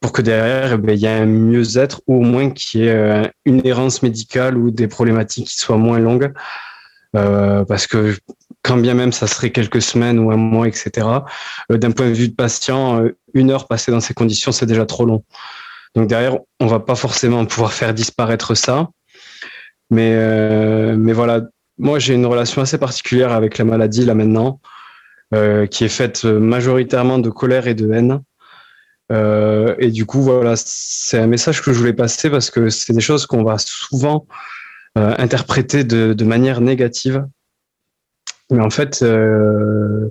[0.00, 2.86] pour que derrière, eh ben, il y ait un mieux-être ou au moins qu'il y
[2.86, 6.32] ait une errance médicale ou des problématiques qui soient moins longues.
[7.16, 8.16] Euh, parce que
[8.62, 11.06] quand bien même ça serait quelques semaines ou un mois, etc.
[11.70, 14.66] Euh, d'un point de vue de patient, euh, une heure passée dans ces conditions, c'est
[14.66, 15.24] déjà trop long.
[15.94, 18.90] Donc derrière, on va pas forcément pouvoir faire disparaître ça.
[19.90, 21.42] Mais, euh, mais voilà,
[21.78, 24.60] moi j'ai une relation assez particulière avec la maladie là maintenant,
[25.70, 28.20] qui est faite majoritairement de colère et de haine.
[29.78, 33.00] Et du coup, voilà, c'est un message que je voulais passer parce que c'est des
[33.00, 34.26] choses qu'on va souvent
[34.96, 37.26] interpréter de manière négative
[38.50, 40.10] mais en fait, euh,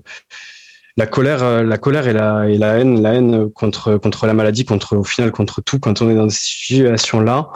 [0.98, 4.98] la colère, euh, la colère et la, haine, la haine contre, contre la maladie, contre,
[4.98, 7.50] au final, contre tout, quand on est dans ces situations-là,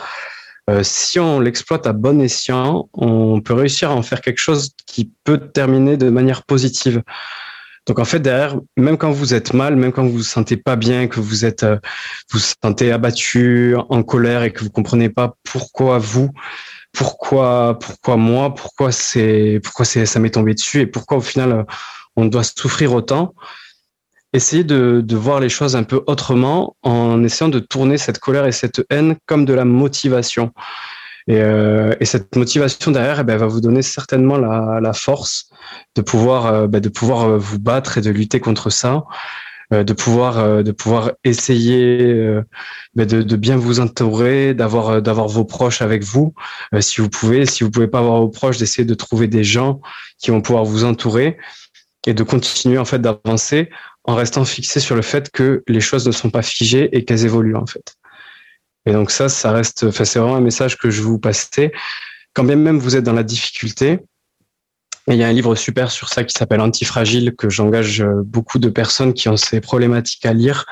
[0.70, 4.72] euh, si on l'exploite à bon escient, on peut réussir à en faire quelque chose
[4.86, 7.04] qui peut terminer de manière positive.
[7.86, 10.78] Donc en fait derrière, même quand vous êtes mal, même quand vous vous sentez pas
[10.78, 15.36] bien, que vous êtes, vous vous sentez abattu, en colère et que vous comprenez pas
[15.44, 16.32] pourquoi vous,
[16.94, 21.66] pourquoi, pourquoi moi, pourquoi c'est, pourquoi c'est, ça m'est tombé dessus et pourquoi au final
[22.16, 23.34] on doit souffrir autant.
[24.32, 28.46] Essayez de, de voir les choses un peu autrement en essayant de tourner cette colère
[28.46, 30.52] et cette haine comme de la motivation.
[31.28, 35.50] Et, euh, et cette motivation derrière, eh ben, va vous donner certainement la, la force
[35.96, 39.04] de pouvoir, euh, ben, de pouvoir euh, vous battre et de lutter contre ça.
[39.74, 42.44] Euh, de pouvoir euh, de pouvoir essayer euh,
[42.96, 46.34] de, de, bien vous entourer, d'avoir d'avoir vos proches avec vous,
[46.80, 47.46] si vous pouvez.
[47.46, 49.82] Si vous pouvez pas avoir vos proches, d'essayer de trouver des gens
[50.20, 51.38] qui vont pouvoir vous entourer
[52.06, 53.70] et de continuer en fait d'avancer
[54.04, 57.26] en restant fixé sur le fait que les choses ne sont pas figées et qu'elles
[57.26, 57.96] évoluent en fait.
[58.86, 61.72] Et donc ça, ça reste, enfin c'est vraiment un message que je vous passais.
[62.34, 64.00] Quand bien même vous êtes dans la difficulté,
[65.08, 68.22] et il y a un livre super sur ça qui s'appelle Antifragile, que j'engage euh,
[68.24, 70.66] beaucoup de personnes qui ont ces problématiques à lire.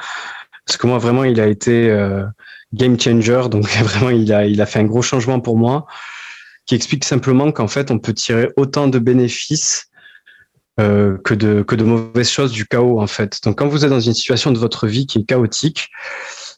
[0.66, 2.24] Parce que moi, vraiment, il a été euh,
[2.74, 3.44] game changer.
[3.50, 5.86] Donc, vraiment, il a, il a fait un gros changement pour moi,
[6.66, 9.90] qui explique simplement qu'en fait, on peut tirer autant de bénéfices
[10.80, 13.38] euh, que, de, que de mauvaises choses du chaos, en fait.
[13.44, 15.90] Donc, quand vous êtes dans une situation de votre vie qui est chaotique,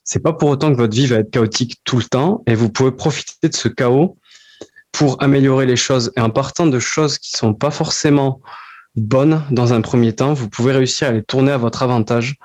[0.03, 2.43] c'est pas pour autant que votre vie va être chaotique tout le temps.
[2.45, 4.19] Et vous pouvez profiter de ce chaos
[4.93, 6.13] pour améliorer les choses.
[6.15, 8.41] Et en partant de choses qui sont pas forcément
[8.95, 12.35] bonnes dans un premier temps, vous pouvez réussir à les tourner à votre avantage.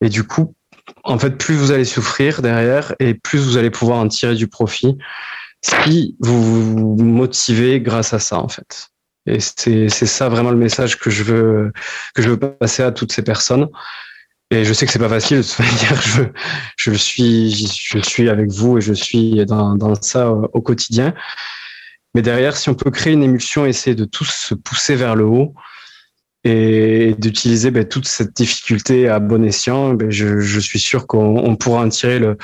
[0.00, 0.56] Et du coup,
[1.04, 4.48] en fait, plus vous allez souffrir derrière et plus vous allez pouvoir en tirer du
[4.48, 4.96] profit
[5.62, 8.88] si vous vous motivez grâce à ça, en fait.
[9.26, 11.72] Et c'est ça vraiment le message que je veux
[12.14, 13.68] que je veux passer à toutes ces personnes.
[14.52, 15.42] Et je sais que c'est pas facile de.
[15.42, 16.22] Je,
[16.76, 21.14] je suis, je suis avec vous et je suis dans, dans ça au quotidien.
[22.14, 25.24] Mais derrière, si on peut créer une émulsion, essayer de tous se pousser vers le
[25.24, 25.54] haut
[26.42, 31.54] et d'utiliser ben, toute cette difficulté à bon escient, ben, je, je, suis sûr qu'on
[31.54, 32.36] pourra en tirer le,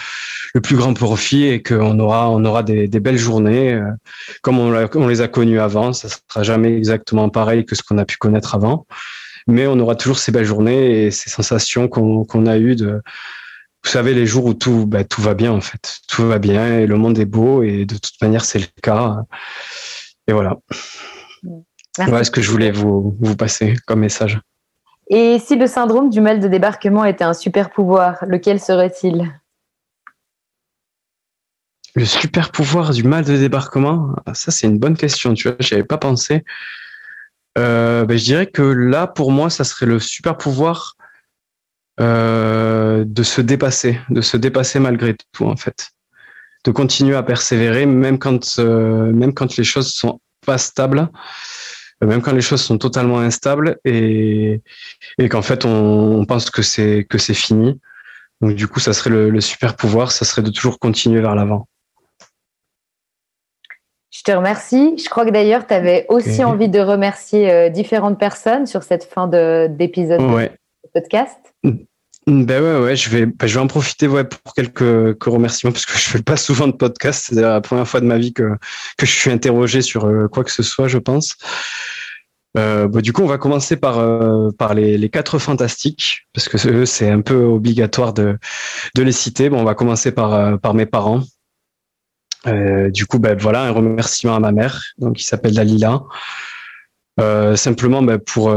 [0.55, 3.91] le, plus grand profit et qu'on aura, on aura des, des belles journées euh,
[4.43, 5.93] comme on, on, les a connues avant.
[5.93, 8.87] Ça sera jamais exactement pareil que ce qu'on a pu connaître avant
[9.47, 13.02] mais on aura toujours ces belles journées et ces sensations qu'on a eues de,
[13.85, 16.78] vous savez, les jours où tout, bah, tout va bien en fait, tout va bien
[16.78, 19.18] et le monde est beau et de toute manière c'est le cas.
[20.27, 20.56] Et voilà.
[21.98, 24.40] Voilà ce que je voulais vous, vous passer comme message.
[25.09, 29.32] Et si le syndrome du mal de débarquement était un super pouvoir, lequel serait-il?
[31.94, 35.32] Le super pouvoir du mal de débarquement, ça c'est une bonne question.
[35.32, 36.44] Tu vois, j'y avais pas pensé.
[37.57, 40.97] Euh, ben, je dirais que là, pour moi, ça serait le super pouvoir
[41.99, 45.93] de se dépasser, de se dépasser malgré tout en fait,
[46.65, 51.09] de continuer à persévérer même quand même quand les choses sont pas stables,
[52.03, 54.61] même quand les choses sont totalement instables et,
[55.19, 57.81] et qu'en fait on, pense que c'est que c'est fini.
[58.41, 61.69] Donc du coup, ça serait le, super pouvoir, ça serait de toujours continuer vers l'avant.
[64.16, 64.94] Je te remercie.
[64.97, 69.05] Je crois que d'ailleurs, tu avais aussi envie de remercier euh, différentes personnes sur cette
[69.05, 70.51] fin d'épisode de,
[70.94, 71.36] podcast.
[72.26, 75.84] Ben ouais, ouais, je vais, ben, je vais en profiter ouais, pour quelques, remerciements parce
[75.84, 77.26] que je fais pas souvent de podcast.
[77.28, 78.56] C'est la première fois de ma vie que,
[78.97, 81.36] que je suis interrogé sur euh, quoi que ce soit, je pense.
[82.56, 86.48] Euh, bah, du coup, on va commencer par, euh, par les, les, quatre fantastiques, parce
[86.48, 88.38] que c'est un peu obligatoire de,
[88.94, 89.51] de les citer.
[89.51, 91.20] Bon, on va commencer par, par mes parents.
[92.47, 96.02] Euh, du coup, ben voilà, un remerciement à ma mère, donc qui s'appelle Dalila.
[97.56, 98.55] simplement ben, pour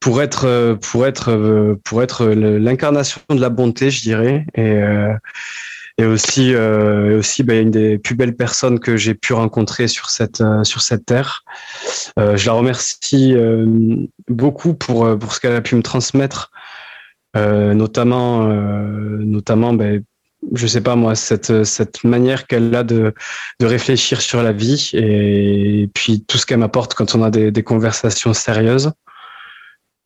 [0.00, 4.80] pour être pour être pour être l'incarnation de la bonté, je dirais, et
[5.96, 10.42] et aussi aussi ben, une des plus belles personnes que j'ai pu rencontrer sur cette
[10.64, 11.44] sur cette terre.
[12.18, 13.34] je la remercie
[14.28, 16.50] beaucoup pour pour ce qu'elle a pu me transmettre,
[17.34, 20.04] notamment notamment ben,
[20.52, 23.14] je sais pas moi cette cette manière qu'elle a de
[23.60, 27.62] de réfléchir sur la vie et puis tout ce qu'elle m'apporte quand on a des,
[27.62, 28.92] conversations sérieuses.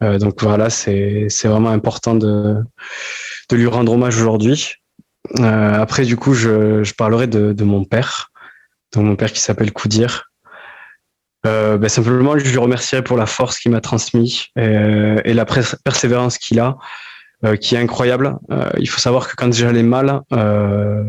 [0.02, 2.56] Euh, donc voilà, c'est vraiment important de,
[3.50, 4.74] de lui rendre hommage aujourd'hui.
[5.40, 8.30] Euh, après, du coup, je, je parlerai de, de, mon père,
[8.94, 10.30] donc mon père qui s'appelle Koudir.
[11.46, 16.38] Euh, ben simplement, je lui remercierai pour la force qu'il m'a transmis et, la persévérance
[16.38, 16.76] qu'il a,
[17.60, 18.36] qui est incroyable.
[18.50, 21.04] Euh, il faut savoir que quand j'allais mal, euh,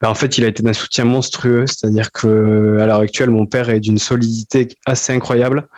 [0.00, 1.66] ben en fait, il a été d'un soutien monstrueux.
[1.66, 5.68] C'est-à-dire que à l'heure actuelle, mon père est d'une solidité assez incroyable.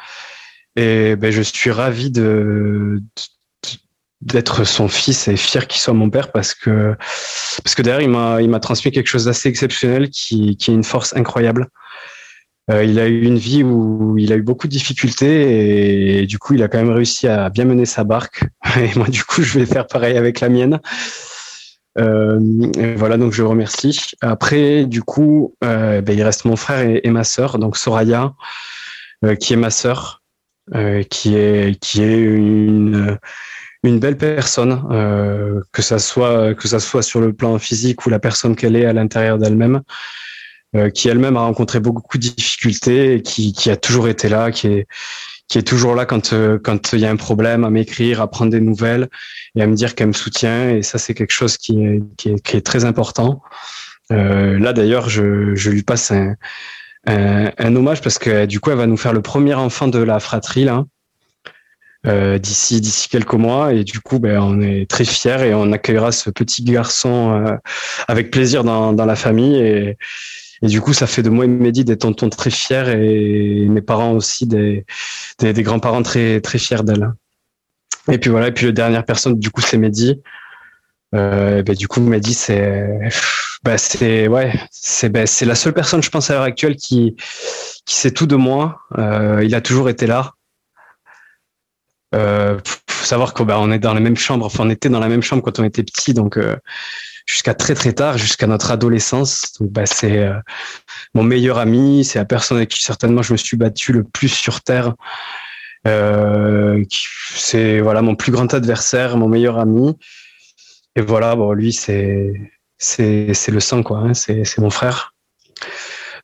[0.76, 3.02] Et ben, je suis ravi de,
[4.22, 6.94] d'être son fils et fier qu'il soit mon père parce que
[7.62, 10.74] parce que derrière il m'a il m'a transmis quelque chose d'assez exceptionnel qui qui est
[10.74, 11.68] une force incroyable.
[12.70, 16.39] Euh, il a eu une vie où il a eu beaucoup de difficultés et, du
[16.39, 18.44] coup il a quand même réussi à bien mener sa barque
[18.76, 20.80] et moi du coup je vais faire pareil avec la mienne.
[21.98, 22.39] Euh,
[22.97, 24.12] voilà donc je remercie.
[24.20, 28.32] Après du coup euh, ben, il reste mon frère et, ma sœur donc Soraya
[29.40, 30.22] qui est ma sœur
[31.10, 33.18] qui est qui est une
[33.84, 34.80] une belle personne,
[35.72, 38.86] que ça soit que ça soit sur le plan physique ou la personne qu'elle est
[38.86, 39.82] à l'intérieur d'elle-même,
[40.94, 44.68] qui elle-même a rencontré beaucoup de difficultés et qui qui a toujours été là, qui
[44.68, 44.86] est
[45.48, 48.50] qui est toujours là quand quand il y a un problème, à m'écrire, à prendre
[48.50, 49.08] des nouvelles
[49.54, 50.70] et à me dire qu'elle me soutient.
[50.70, 53.42] Et ça, c'est quelque chose qui est qui est, qui est très important.
[54.10, 56.36] là d'ailleurs, je je lui passe un
[57.06, 59.98] un, un, hommage parce que du coup, elle va nous faire le premier enfant de
[59.98, 60.84] la fratrie là.
[62.04, 65.70] Euh, d'ici d'ici quelques mois et du coup ben on est très fiers et on
[65.70, 67.54] accueillera ce petit garçon euh,
[68.08, 69.96] avec plaisir dans, dans la famille et,
[70.62, 73.82] et du coup ça fait de moi et Mehdi des tontons très fiers et mes
[73.82, 74.84] parents aussi des
[75.39, 77.12] des, grands-parents très très fiers d'elle
[78.10, 80.20] et puis voilà et puis la dernière personne du coup c'est Mehdi
[81.14, 82.89] euh, ben, du coup Mehdi c'est
[83.62, 87.16] bah c'est ouais, c'est bah, c'est la seule personne je pense à l'heure actuelle qui
[87.86, 88.80] qui sait tout de moi.
[88.98, 90.32] Euh, il a toujours été là.
[92.14, 92.59] Euh,
[92.89, 95.09] faut savoir qu'on bah, on est dans la même chambre, enfin on était dans la
[95.09, 96.56] même chambre quand on était petit, donc euh,
[97.26, 99.52] jusqu'à très très tard, jusqu'à notre adolescence.
[99.60, 100.34] Donc bah, c'est euh,
[101.14, 104.28] mon meilleur ami, c'est la personne avec qui certainement je me suis battu le plus
[104.28, 104.94] sur terre.
[105.86, 106.84] Euh,
[107.34, 109.96] c'est voilà mon plus grand adversaire, mon meilleur ami.
[110.96, 112.32] Et voilà, bon lui c'est
[112.82, 113.98] c'est le sang, quoi.
[113.98, 115.14] Hein, c'est mon frère.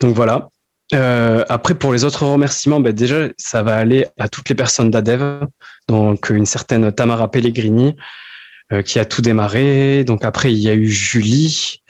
[0.01, 0.49] Donc voilà.
[0.95, 4.91] Euh, après, pour les autres remerciements, ben déjà, ça va aller à toutes les personnes
[4.91, 5.47] d'Adev.
[5.89, 7.95] Donc, une certaine Tamara Pellegrini
[8.85, 10.05] qui a tout démarré.
[10.05, 11.83] Donc après, il y a eu Julie.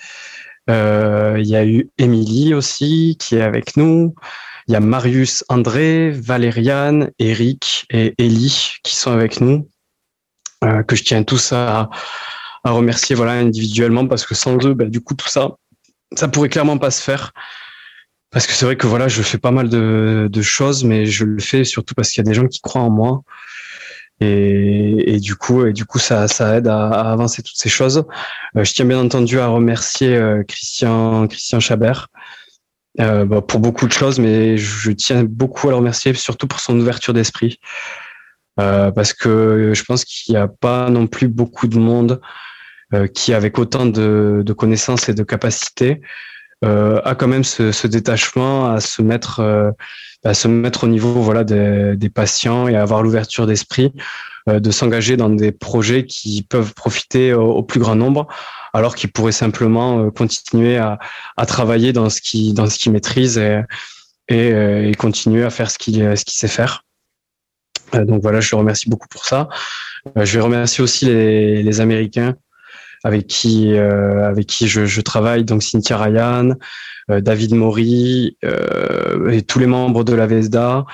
[0.70, 4.14] Euh, il y a eu Émilie aussi qui est avec nous.
[4.66, 9.68] Il y a Marius, André, Valériane, Eric et Ellie qui sont avec nous.
[10.60, 11.88] que je tiens tous à,
[12.64, 15.56] à remercier voilà individuellement parce que sans eux, bah, du coup tout ça,
[16.14, 17.32] ça pourrait clairement pas se faire.
[18.30, 21.24] Parce que c'est vrai que voilà, je fais pas mal de, de choses, mais je
[21.24, 23.22] le fais surtout parce qu'il y a des gens qui croient en moi.
[24.20, 28.04] Et, du coup, et du coup, ça, ça aide à, à avancer toutes ces choses.
[28.56, 32.08] Euh, je tiens bien entendu à remercier euh, Christian, Christian Chabert
[33.00, 36.58] euh, bah, pour beaucoup de choses, mais je tiens beaucoup à le remercier, surtout pour
[36.58, 37.60] son ouverture d'esprit,
[38.58, 42.20] euh, parce que je pense qu'il n'y a pas non plus beaucoup de monde
[42.94, 46.00] euh, qui, avec autant de, de, connaissances et de capacités,
[46.62, 49.74] a quand même ce, détachement à se mettre
[50.24, 53.92] à se mettre au niveau voilà des, des patients et à avoir l'ouverture d'esprit
[54.48, 58.26] de s'engager dans des projets qui peuvent profiter au, plus grand nombre
[58.72, 60.98] alors qu'il pourrait simplement continuer à,
[61.36, 63.62] à, travailler dans ce qui dans ce qu'il maîtrise et,
[64.28, 64.48] et,
[64.88, 66.84] et, continuer à faire ce qu'il ce qu'il sait faire.
[67.92, 69.48] Donc voilà je le remercie beaucoup pour ça.
[70.16, 72.34] Je vais remercier aussi les, les Américains
[73.04, 76.54] avec qui euh, avec qui je, je, travaille, donc Cynthia Ryan,
[77.10, 80.84] euh, David Maury euh, et tous les membres de la VSDA,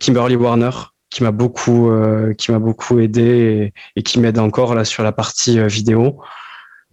[0.00, 0.70] Kimberly Warner
[1.10, 1.92] qui m'a beaucoup
[2.38, 6.18] qui m'a beaucoup aidé et, qui m'aide encore là sur la partie vidéo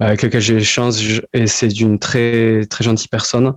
[0.02, 1.02] avec laquelle j'ai chance
[1.34, 3.56] et c'est d'une très très gentille personne.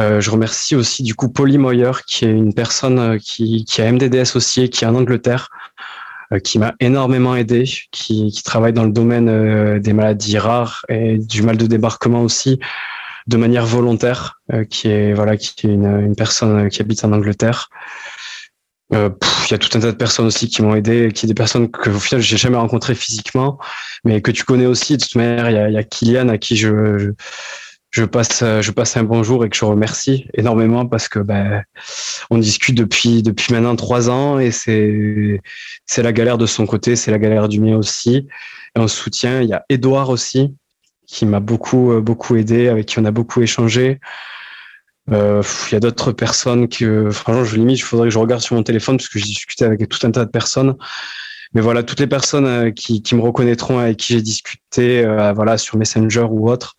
[0.00, 3.90] Euh, je remercie aussi du coup Polly Moyer, qui est une personne qui, qui a
[3.90, 5.65] MDDS aussi et qui est en Angleterre, euh,
[6.42, 11.18] qui m'a énormément aidé, qui, qui, travaille dans le domaine euh, des maladies rares et
[11.18, 12.58] du mal de débarquement aussi,
[13.26, 17.12] de manière volontaire, euh, qui est voilà, qui est une, une, personne qui habite en
[17.12, 17.68] Angleterre.
[18.92, 19.10] Il
[19.50, 21.90] y a tout un tas de personnes aussi qui m'ont aidé, qui des personnes que
[21.90, 23.58] au final j'ai jamais rencontrées physiquement,
[24.04, 24.96] mais que tu connais aussi.
[24.96, 27.10] De toute manière, il y a, y a Kylian à qui je, je
[27.96, 31.64] je passe, euh, je passe un bonjour et que je remercie énormément parce que ben,
[32.28, 35.40] on discute depuis maintenant trois ans et c'est
[35.96, 38.28] la galère de son côté, c'est la galère du mien aussi.
[38.76, 39.40] Et on soutient.
[39.40, 40.54] Il y a Edouard aussi
[41.06, 43.98] qui m'a beaucoup euh, beaucoup aidé, avec qui on a beaucoup échangé.
[45.10, 48.42] Euh, il y a d'autres personnes que franchement je limite, il faudrait que je regarde
[48.42, 50.76] sur mon téléphone parce que j'ai discuté avec tout un tas de personnes.
[51.54, 56.26] Mais voilà, toutes les personnes qui, me reconnaîtront avec qui j'ai discuté, voilà, sur Messenger
[56.28, 56.76] ou autre,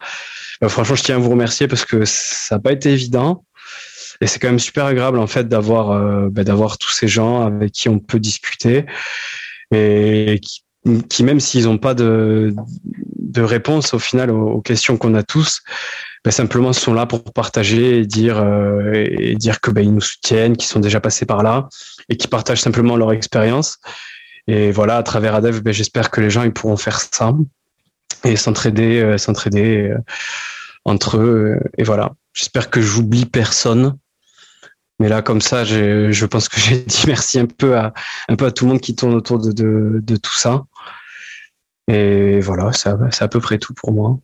[0.64, 3.44] euh, franchement, je tiens à vous remercier parce que ça n'a pas été évident.
[4.22, 7.46] Et c'est quand même super agréable en fait d'avoir euh, bah, d'avoir tous ces gens
[7.46, 8.86] avec qui on peut discuter
[9.72, 10.40] et
[11.10, 12.54] qui, même s'ils n'ont pas de,
[13.20, 15.62] de réponse au final aux, questions qu'on a tous,
[16.24, 20.02] bah, simplement sont là pour partager et dire euh, et dire que bah, ils nous
[20.02, 21.68] soutiennent, qu'ils sont déjà passés par là
[22.10, 23.78] et qui partagent simplement leur expérience.
[24.48, 27.34] Et voilà, à travers Adev, bah, j'espère que les gens ils pourront faire ça
[28.24, 29.98] et s'entraider, euh, s'entraider euh,
[30.86, 31.60] entre eux.
[31.78, 32.14] Et voilà.
[32.34, 33.98] J'espère que j'oublie personne.
[35.00, 37.94] Mais là, comme ça, je pense que j'ai dit merci un peu à
[38.30, 40.66] un peu à tout le monde qui tourne autour de, de, de tout ça.
[41.88, 44.20] Et voilà, c'est à peu près tout pour moi.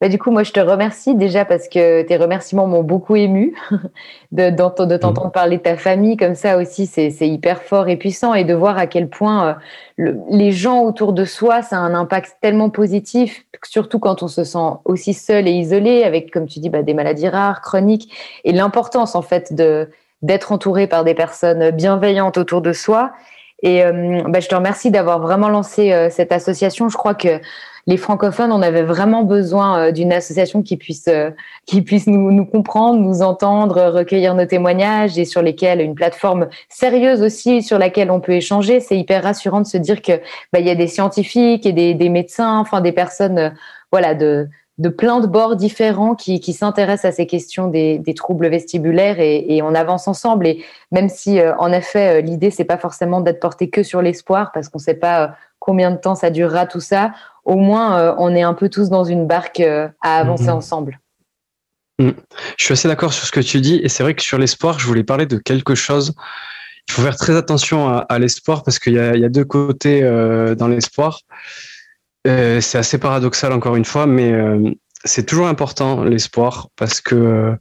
[0.00, 3.54] Bah, du coup, moi, je te remercie déjà parce que tes remerciements m'ont beaucoup ému.
[4.32, 8.32] de, de t'entendre parler de ta famille comme ça aussi, c'est hyper fort et puissant.
[8.32, 9.58] Et de voir à quel point
[9.98, 14.28] euh, les gens autour de soi, ça a un impact tellement positif, surtout quand on
[14.28, 18.10] se sent aussi seul et isolé, avec, comme tu dis, bah, des maladies rares, chroniques.
[18.44, 19.90] Et l'importance, en fait, de
[20.22, 23.12] d'être entouré par des personnes bienveillantes autour de soi.
[23.62, 26.88] Et euh, bah, je te remercie d'avoir vraiment lancé euh, cette association.
[26.88, 27.40] Je crois que
[27.90, 31.30] les francophones, on avait vraiment besoin euh, d'une association qui puisse, euh,
[31.66, 37.20] qui puisse nous, comprendre, nous entendre, recueillir nos témoignages et sur lesquels une plateforme sérieuse
[37.20, 38.78] aussi sur laquelle on peut échanger.
[38.78, 40.12] C'est hyper rassurant de se dire que
[40.52, 43.50] bah, il y a des scientifiques et des, médecins, enfin des personnes, euh,
[43.90, 44.48] voilà, de
[44.96, 49.74] plein de bords différents qui, s'intéressent à ces questions des, troubles vestibulaires et, et, on
[49.74, 50.46] avance ensemble.
[50.46, 54.70] Et même si, en effet, l'idée c'est pas forcément d'être porté que sur l'espoir parce
[54.70, 57.12] qu'on sait pas combien de temps ça durera tout ça,
[57.50, 60.50] au moins euh, on est un peu tous dans une barque euh, à avancer mhm.
[60.50, 61.00] ensemble.
[61.98, 62.10] Mm.
[62.56, 64.78] Je suis assez d'accord sur ce que tu dis et c'est vrai que sur l'espoir,
[64.78, 66.14] je voulais parler de quelque chose.
[66.88, 70.54] Il faut faire très attention à, l'espoir parce qu'il y, y, a deux côtés euh,
[70.54, 71.20] dans l'espoir.
[72.24, 74.32] c'est assez paradoxal encore une fois, mais
[75.04, 77.54] c'est toujours important l'espoir parce que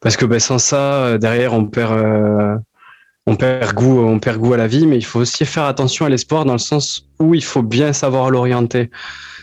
[0.00, 1.92] parce que ben, sans ça, derrière, on perd
[3.26, 6.06] on perd goût, on perd goût à la vie, mais il faut aussi faire attention
[6.06, 8.90] à l'espoir dans le sens où il faut bien savoir l'orienter.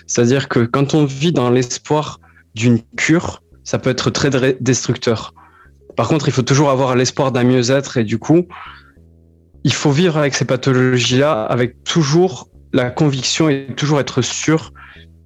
[0.05, 2.19] C'est-à-dire que quand on vit dans l'espoir
[2.55, 4.29] d'une cure, ça peut être très
[4.59, 5.33] destructeur.
[5.95, 8.47] Par contre, il faut toujours avoir l'espoir d'un mieux-être et du coup,
[9.63, 14.73] il faut vivre avec ces pathologies-là avec toujours la conviction et toujours être sûr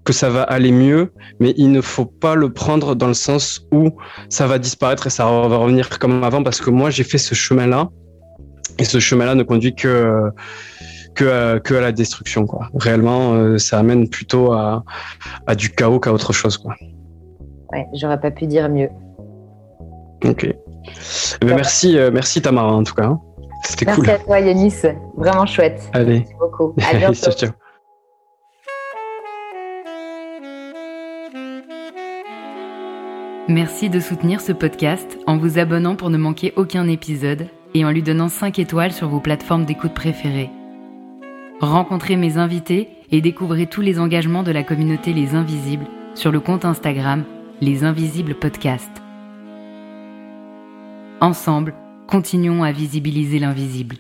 [0.04, 3.66] que ça va aller mieux, mais il ne faut pas le prendre dans le sens
[3.72, 3.98] où
[4.30, 7.36] ça va disparaître et ça va revenir comme avant parce que moi j'ai fait ce
[7.36, 7.90] chemin-là
[8.80, 10.32] et ce chemin-là ne conduit que
[11.16, 12.46] que à, que à la destruction.
[12.46, 12.70] Quoi.
[12.76, 14.84] Réellement, euh, ça amène plutôt à,
[15.48, 16.58] à du chaos qu'à autre chose.
[16.58, 16.76] Quoi.
[17.72, 18.90] Ouais, j'aurais pas pu dire mieux.
[20.26, 20.46] Ok.
[20.46, 23.06] Eh ben, merci, euh, merci Tamara en tout cas.
[23.06, 23.20] Hein.
[23.64, 24.06] C'était cool.
[24.06, 24.76] Merci à toi Yanis,
[25.18, 25.90] vraiment chouette.
[25.94, 26.20] Allez.
[26.20, 26.76] Merci beaucoup.
[26.92, 27.14] À bientôt.
[27.14, 27.50] ciao, ciao.
[33.50, 37.92] Merci de soutenir ce podcast en vous abonnant pour ne manquer aucun épisode et en
[37.92, 40.50] lui donnant 5 étoiles sur vos plateformes d'écoute préférées.
[41.60, 46.40] Rencontrez mes invités et découvrez tous les engagements de la communauté Les Invisibles sur le
[46.40, 47.24] compte Instagram
[47.62, 49.02] Les Invisibles Podcasts.
[51.22, 51.74] Ensemble,
[52.08, 53.96] continuons à visibiliser l'invisible.